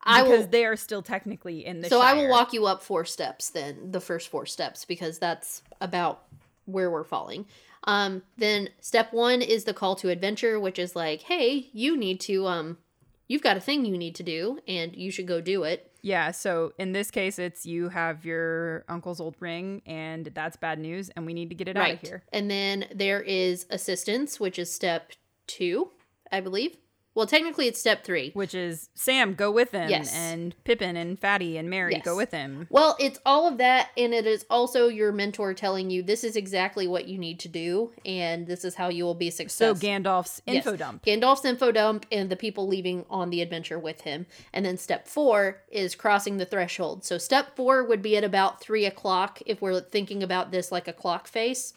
I 0.04 0.22
because 0.22 0.42
will 0.42 0.48
they 0.48 0.64
are 0.66 0.76
still 0.76 1.00
technically 1.02 1.64
in 1.64 1.80
the. 1.80 1.88
So 1.88 2.00
I 2.00 2.12
will 2.12 2.28
walk 2.28 2.52
you 2.52 2.66
up 2.66 2.82
four 2.82 3.04
steps 3.04 3.50
then, 3.50 3.92
the 3.92 4.00
first 4.00 4.28
four 4.28 4.46
steps 4.46 4.84
because 4.84 5.18
that's 5.18 5.62
about 5.80 6.24
where 6.66 6.90
we're 6.90 7.04
falling. 7.04 7.46
Um 7.84 8.22
then 8.36 8.70
step 8.80 9.12
1 9.12 9.42
is 9.42 9.64
the 9.64 9.74
call 9.74 9.94
to 9.96 10.08
adventure, 10.10 10.58
which 10.60 10.78
is 10.78 10.96
like, 10.96 11.22
"Hey, 11.22 11.68
you 11.72 11.96
need 11.96 12.20
to 12.22 12.46
um 12.46 12.78
you've 13.28 13.42
got 13.42 13.56
a 13.56 13.60
thing 13.60 13.84
you 13.86 13.96
need 13.96 14.14
to 14.16 14.22
do 14.22 14.58
and 14.68 14.94
you 14.94 15.10
should 15.10 15.26
go 15.26 15.40
do 15.40 15.62
it." 15.62 15.93
Yeah, 16.04 16.32
so 16.32 16.74
in 16.78 16.92
this 16.92 17.10
case, 17.10 17.38
it's 17.38 17.64
you 17.64 17.88
have 17.88 18.26
your 18.26 18.84
uncle's 18.90 19.20
old 19.20 19.36
ring, 19.40 19.80
and 19.86 20.26
that's 20.34 20.54
bad 20.54 20.78
news, 20.78 21.08
and 21.08 21.24
we 21.24 21.32
need 21.32 21.48
to 21.48 21.54
get 21.54 21.66
it 21.66 21.78
out 21.78 21.92
of 21.92 22.00
here. 22.02 22.22
And 22.30 22.50
then 22.50 22.84
there 22.94 23.22
is 23.22 23.64
assistance, 23.70 24.38
which 24.38 24.58
is 24.58 24.70
step 24.70 25.12
2, 25.46 25.88
I 26.30 26.40
believe. 26.40 26.76
Well, 27.14 27.26
technically 27.26 27.68
it's 27.68 27.78
step 27.78 28.04
3. 28.04 28.32
Which 28.34 28.54
is 28.54 28.88
Sam, 28.94 29.34
go 29.34 29.50
with 29.50 29.70
him, 29.70 29.88
Yes. 29.88 30.12
and 30.14 30.54
Pippin 30.64 30.96
and 30.96 31.18
Fatty 31.18 31.56
and 31.56 31.70
Merry, 31.70 32.00
go 32.04 32.16
with 32.16 32.32
him. 32.32 32.66
Well, 32.70 32.96
it's 32.98 33.20
all 33.24 33.46
of 33.46 33.58
that, 33.58 33.90
and 33.96 34.12
it 34.12 34.26
is 34.26 34.44
also 34.50 34.88
your 34.88 35.12
mentor 35.12 35.54
telling 35.54 35.90
you 35.90 36.02
this 36.02 36.24
is 36.24 36.34
exactly 36.34 36.86
what 36.88 37.06
you 37.06 37.16
need 37.16 37.38
to 37.40 37.48
do, 37.48 37.92
and 38.04 38.46
this 38.46 38.64
is 38.64 38.74
how 38.74 38.88
you 38.88 39.04
will 39.04 39.14
be 39.14 39.30
successful. 39.30 39.76
So. 39.76 39.86
Gandalf's 39.86 40.42
Yes. 40.46 40.66
info 40.66 40.76
dump. 40.76 41.04
Gandalf's 41.04 41.44
info 41.44 41.70
dump 41.70 42.06
and 42.10 42.28
the 42.30 42.36
people 42.36 42.66
leaving 42.66 43.04
on 43.08 43.30
the 43.30 43.40
adventure 43.42 43.78
with 43.78 44.00
him. 44.00 44.26
And 44.52 44.64
then 44.66 44.76
step 44.76 45.06
four 45.06 45.62
is 45.70 45.94
crossing 45.94 46.38
the 46.38 46.46
threshold. 46.46 47.04
So 47.04 47.18
step 47.18 47.54
four 47.54 47.84
would 47.84 48.02
be 48.02 48.16
at 48.16 48.24
about 48.24 48.60
three 48.60 48.84
o'clock 48.86 49.40
if 49.46 49.62
we're 49.62 49.80
thinking 49.80 50.22
about 50.22 50.50
this 50.50 50.72
like 50.72 50.88
a 50.88 50.92
clock 50.92 51.28
face. 51.28 51.74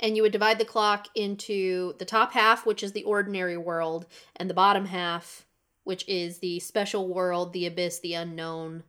And 0.00 0.16
you 0.16 0.22
would 0.22 0.32
divide 0.32 0.58
the 0.58 0.64
clock 0.64 1.06
into 1.14 1.94
the 1.98 2.04
top 2.04 2.32
half, 2.32 2.66
which 2.66 2.82
is 2.82 2.92
the 2.92 3.04
ordinary 3.04 3.56
world, 3.56 4.06
and 4.36 4.50
the 4.50 4.54
bottom 4.54 4.86
half, 4.86 5.46
which 5.84 6.06
is 6.08 6.38
the 6.38 6.58
special 6.60 7.08
world, 7.12 7.52
the 7.52 7.66
abyss, 7.66 8.00
the 8.00 8.14
unknown, 8.14 8.82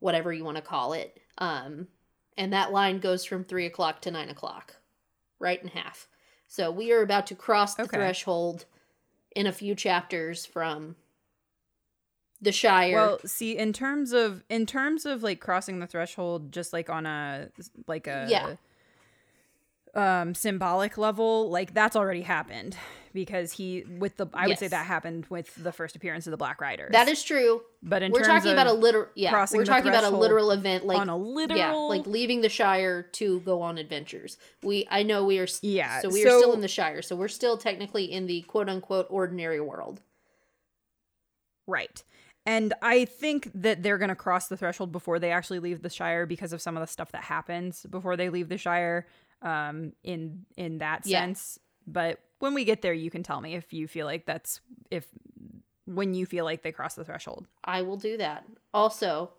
whatever 0.00 0.32
you 0.32 0.44
want 0.44 0.56
to 0.56 0.62
call 0.62 0.92
it. 0.92 1.20
Um, 1.38 1.88
and 2.36 2.52
that 2.52 2.72
line 2.72 2.98
goes 2.98 3.24
from 3.24 3.44
three 3.44 3.66
o'clock 3.66 4.00
to 4.02 4.10
nine 4.10 4.28
o'clock, 4.28 4.76
right 5.38 5.62
in 5.62 5.68
half. 5.68 6.08
So 6.48 6.70
we 6.70 6.92
are 6.92 7.02
about 7.02 7.26
to 7.28 7.34
cross 7.34 7.74
the 7.74 7.84
Okay. 7.84 7.96
threshold 7.96 8.66
in 9.34 9.46
a 9.46 9.52
few 9.52 9.74
chapters 9.74 10.44
from 10.44 10.96
the 12.40 12.52
Shire. 12.52 12.92
Well, 12.94 13.20
see, 13.24 13.56
in 13.56 13.72
terms 13.72 14.12
of 14.12 14.42
in 14.48 14.66
terms 14.66 15.06
of 15.06 15.22
like 15.22 15.40
crossing 15.40 15.78
the 15.78 15.86
threshold, 15.86 16.52
just 16.52 16.72
like 16.72 16.90
on 16.90 17.06
a 17.06 17.48
like 17.86 18.06
a 18.06 18.26
Yeah. 18.28 18.56
Um 19.96 20.34
symbolic 20.34 20.98
level, 20.98 21.50
like 21.50 21.74
that's 21.74 21.96
already 21.96 22.22
happened 22.22 22.76
because 23.16 23.52
he 23.52 23.84
with 23.98 24.16
the 24.18 24.26
I 24.34 24.46
would 24.46 24.58
say 24.58 24.68
that 24.68 24.86
happened 24.86 25.26
with 25.30 25.52
the 25.56 25.72
first 25.72 25.96
appearance 25.96 26.26
of 26.26 26.30
the 26.30 26.36
Black 26.36 26.60
Riders. 26.60 26.92
that 26.92 27.08
is 27.08 27.22
true. 27.24 27.62
but 27.82 28.02
in 28.02 28.12
We're 28.12 28.20
terms 28.20 28.44
talking 28.44 28.52
about 28.52 28.66
a 28.66 28.72
literal 28.74 29.06
yeah. 29.14 29.30
crossing 29.30 29.58
We're 29.58 29.64
talking 29.64 29.88
about 29.88 30.04
a 30.04 30.10
literal 30.10 30.50
event 30.50 30.84
like 30.84 30.98
on 30.98 31.08
a 31.08 31.16
literal 31.16 31.58
yeah, 31.58 31.72
like 31.72 32.06
leaving 32.06 32.42
the 32.42 32.48
Shire 32.50 33.02
to 33.02 33.40
go 33.40 33.62
on 33.62 33.78
adventures. 33.78 34.36
We 34.62 34.86
I 34.90 35.02
know 35.02 35.24
we 35.24 35.38
are 35.38 35.48
Yeah, 35.62 36.00
so 36.02 36.10
we 36.10 36.24
are 36.24 36.38
still 36.38 36.52
in 36.52 36.60
the 36.60 36.68
Shire. 36.68 37.02
So 37.02 37.16
we're 37.16 37.28
still 37.28 37.56
technically 37.56 38.04
in 38.04 38.26
the 38.26 38.42
quote 38.42 38.68
unquote 38.68 39.06
ordinary 39.08 39.60
world. 39.60 40.02
Right. 41.66 42.04
And 42.44 42.74
I 42.80 43.06
think 43.06 43.50
that 43.54 43.82
they're 43.82 43.98
going 43.98 44.10
to 44.10 44.14
cross 44.14 44.46
the 44.46 44.56
threshold 44.56 44.92
before 44.92 45.18
they 45.18 45.32
actually 45.32 45.58
leave 45.58 45.82
the 45.82 45.90
Shire 45.90 46.26
because 46.26 46.52
of 46.52 46.62
some 46.62 46.76
of 46.76 46.80
the 46.80 46.86
stuff 46.86 47.10
that 47.10 47.24
happens 47.24 47.84
before 47.90 48.16
they 48.16 48.28
leave 48.28 48.48
the 48.48 48.56
Shire 48.58 49.06
um 49.42 49.92
in 50.02 50.46
in 50.56 50.78
that 50.78 51.06
Yeah. 51.06 51.20
sense. 51.20 51.58
But 51.86 52.20
when 52.38 52.54
we 52.54 52.64
get 52.64 52.82
there 52.82 52.92
you 52.92 53.10
can 53.10 53.22
tell 53.22 53.40
me 53.40 53.54
if 53.54 53.72
you 53.72 53.86
feel 53.88 54.06
like 54.06 54.26
that's 54.26 54.60
if 54.90 55.06
when 55.84 56.14
you 56.14 56.26
feel 56.26 56.44
like 56.44 56.62
they 56.62 56.72
cross 56.72 56.94
the 56.94 57.04
threshold. 57.04 57.46
I 57.64 57.82
will 57.82 57.96
do 57.96 58.16
that. 58.16 58.44
Also, 58.74 59.30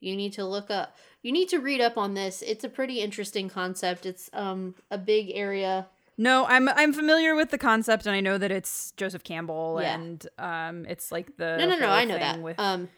you 0.00 0.14
need 0.16 0.32
to 0.34 0.44
look 0.44 0.70
up 0.70 0.96
you 1.22 1.32
need 1.32 1.48
to 1.48 1.58
read 1.58 1.80
up 1.80 1.96
on 1.96 2.14
this. 2.14 2.42
It's 2.42 2.64
a 2.64 2.68
pretty 2.68 3.00
interesting 3.00 3.48
concept. 3.48 4.04
It's 4.06 4.28
um 4.32 4.74
a 4.90 4.98
big 4.98 5.30
area. 5.34 5.88
No, 6.16 6.44
I'm 6.46 6.68
I'm 6.68 6.92
familiar 6.92 7.34
with 7.34 7.50
the 7.50 7.58
concept 7.58 8.06
and 8.06 8.14
I 8.14 8.20
know 8.20 8.38
that 8.38 8.52
it's 8.52 8.92
Joseph 8.92 9.24
Campbell 9.24 9.78
Yeah. 9.80 9.94
and 9.98 10.26
um 10.38 10.86
it's 10.86 11.10
like 11.10 11.36
the 11.38 11.56
No, 11.58 11.66
no, 11.68 11.76
no, 11.76 11.88
I 11.90 12.04
know 12.04 12.18
that. 12.18 12.40
with 12.40 12.58
Um 12.60 12.88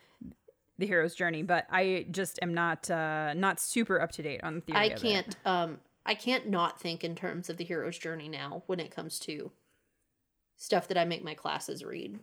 the 0.79 0.87
hero's 0.87 1.15
journey, 1.15 1.43
but 1.43 1.67
I 1.71 2.07
just 2.11 2.39
am 2.43 2.53
not 2.53 2.91
uh 2.91 3.33
not 3.33 3.59
super 3.61 3.99
up 4.03 4.13
to 4.13 4.23
date 4.23 4.43
on 4.43 4.57
the 4.57 4.61
theory 4.61 4.79
I 4.79 4.89
can't 4.91 5.37
um 5.47 5.79
I 6.07 6.15
can't 6.15 6.49
not 6.49 6.81
think 6.81 7.05
in 7.05 7.15
terms 7.15 7.51
of 7.51 7.57
the 7.57 7.65
hero's 7.65 7.99
journey 7.99 8.29
now 8.29 8.63
when 8.67 8.81
it 8.81 8.91
comes 8.91 9.19
to 9.21 9.53
stuff 10.57 10.89
that 10.89 10.99
I 10.99 11.05
make 11.05 11.25
my 11.25 11.35
classes 11.35 11.85
read. 11.85 12.21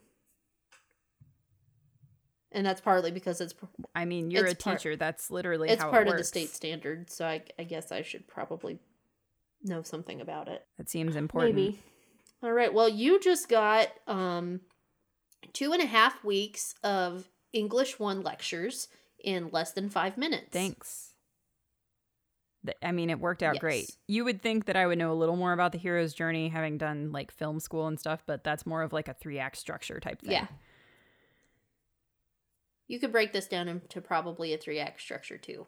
And 2.52 2.65
that's 2.65 2.82
partly 2.82 3.12
because 3.12 3.41
it's 3.41 3.54
I 3.96 4.06
mean, 4.06 4.30
you're 4.30 4.46
a 4.46 4.56
part- 4.56 4.80
teacher. 4.80 4.96
That's 4.96 5.32
literally 5.32 5.69
it's 5.69 5.84
part 5.84 6.08
it 6.08 6.12
of 6.12 6.17
the 6.17 6.24
state 6.24 6.50
standard, 6.50 7.10
so 7.10 7.26
I, 7.26 7.41
I 7.58 7.63
guess 7.63 7.91
I 7.91 8.04
should 8.04 8.28
probably 8.28 8.80
know 9.63 9.82
something 9.82 10.22
about 10.22 10.48
it. 10.48 10.65
That 10.78 10.89
seems 10.89 11.15
important. 11.15 11.56
Maybe. 11.56 11.80
All 12.43 12.52
right. 12.52 12.74
Well, 12.74 12.89
you 12.89 13.19
just 13.19 13.50
got 13.50 13.88
um 14.08 14.62
two 15.52 15.74
and 15.74 15.82
a 15.82 15.88
half 15.88 16.24
weeks 16.24 16.76
of 16.84 17.28
English 17.54 18.00
one 18.00 18.22
lectures 18.22 18.88
in 19.24 19.50
less 19.52 19.72
than 19.72 19.89
five 19.89 20.17
minutes. 20.17 20.50
Thanks. 20.52 21.12
I 22.82 22.91
mean, 22.93 23.10
it 23.10 23.19
worked 23.19 23.43
out 23.43 23.60
great. 23.60 23.91
You 24.08 24.23
would 24.26 24.41
think 24.41 24.65
that 24.65 24.76
I 24.78 24.88
would 24.88 24.97
know 24.97 25.12
a 25.12 25.15
little 25.15 25.36
more 25.36 25.52
about 25.54 25.71
the 25.73 25.78
hero's 25.78 26.13
journey, 26.13 26.49
having 26.49 26.78
done 26.78 27.12
like 27.12 27.32
film 27.32 27.60
school 27.60 27.88
and 27.88 27.99
stuff, 27.99 28.23
but 28.26 28.43
that's 28.43 28.65
more 28.65 28.82
of 28.84 28.93
like 28.93 29.08
a 29.08 29.13
three 29.13 29.38
act 29.39 29.58
structure 29.58 29.99
type 29.99 30.21
thing. 30.21 30.32
Yeah. 30.32 30.47
You 32.88 32.99
could 32.99 33.12
break 33.12 33.34
this 33.34 33.47
down 33.47 33.67
into 33.67 34.02
probably 34.02 34.54
a 34.54 34.58
three 34.58 34.80
act 34.80 35.02
structure 35.02 35.38
too, 35.38 35.67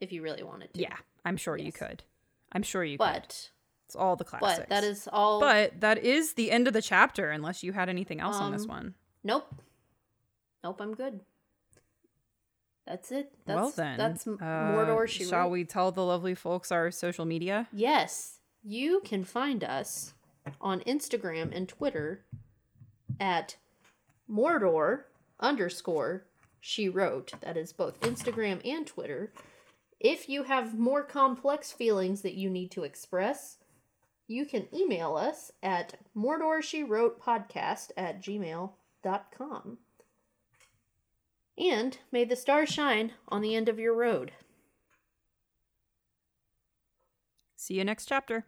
if 0.00 0.12
you 0.12 0.22
really 0.22 0.42
wanted 0.42 0.74
to. 0.74 0.80
Yeah, 0.80 0.96
I'm 1.24 1.36
sure 1.36 1.56
you 1.56 1.72
could. 1.72 2.02
I'm 2.52 2.62
sure 2.62 2.84
you 2.84 2.98
could. 2.98 3.04
But 3.04 3.50
It's 3.86 3.96
all 3.96 4.16
the 4.16 4.24
classics. 4.24 4.58
but 4.60 4.68
that 4.68 4.84
is 4.84 5.08
all. 5.12 5.40
But 5.40 5.80
that 5.80 5.98
is 5.98 6.34
the 6.34 6.50
end 6.50 6.66
of 6.66 6.74
the 6.74 6.82
chapter, 6.82 7.30
unless 7.30 7.62
you 7.62 7.72
had 7.72 7.88
anything 7.88 8.20
else 8.20 8.36
on 8.36 8.52
this 8.52 8.64
Um, 8.64 8.68
one. 8.68 8.94
nope, 9.24 9.54
nope. 10.62 10.80
I'm 10.80 10.94
good. 10.94 11.20
That's 12.86 13.12
it. 13.12 13.32
That's, 13.46 13.56
well 13.56 13.72
then, 13.76 13.96
that's 13.96 14.26
uh, 14.26 14.30
Mordor. 14.40 15.06
She 15.06 15.24
shall 15.24 15.42
wrote. 15.42 15.50
we 15.50 15.64
tell 15.64 15.92
the 15.92 16.04
lovely 16.04 16.34
folks 16.34 16.72
our 16.72 16.90
social 16.90 17.24
media? 17.24 17.68
Yes, 17.72 18.38
you 18.62 19.00
can 19.04 19.24
find 19.24 19.62
us 19.62 20.14
on 20.60 20.80
Instagram 20.80 21.54
and 21.54 21.68
Twitter 21.68 22.24
at 23.20 23.56
Mordor 24.28 25.02
underscore 25.38 26.24
she 26.60 26.88
wrote. 26.88 27.32
That 27.40 27.56
is 27.56 27.72
both 27.72 28.00
Instagram 28.00 28.60
and 28.64 28.86
Twitter. 28.86 29.32
If 30.00 30.28
you 30.28 30.44
have 30.44 30.78
more 30.78 31.04
complex 31.04 31.70
feelings 31.70 32.22
that 32.22 32.34
you 32.34 32.50
need 32.50 32.70
to 32.72 32.82
express, 32.82 33.58
you 34.26 34.46
can 34.46 34.66
email 34.74 35.16
us 35.16 35.52
at 35.62 35.94
Mordor 36.16 36.62
She 36.62 36.82
Wrote 36.82 37.20
podcast 37.20 37.90
at 37.96 38.22
gmail.com. 38.22 39.78
And 41.62 41.96
may 42.10 42.24
the 42.24 42.34
stars 42.34 42.70
shine 42.70 43.12
on 43.28 43.40
the 43.40 43.54
end 43.54 43.68
of 43.68 43.78
your 43.78 43.94
road. 43.94 44.32
See 47.54 47.74
you 47.74 47.84
next 47.84 48.06
chapter. 48.06 48.46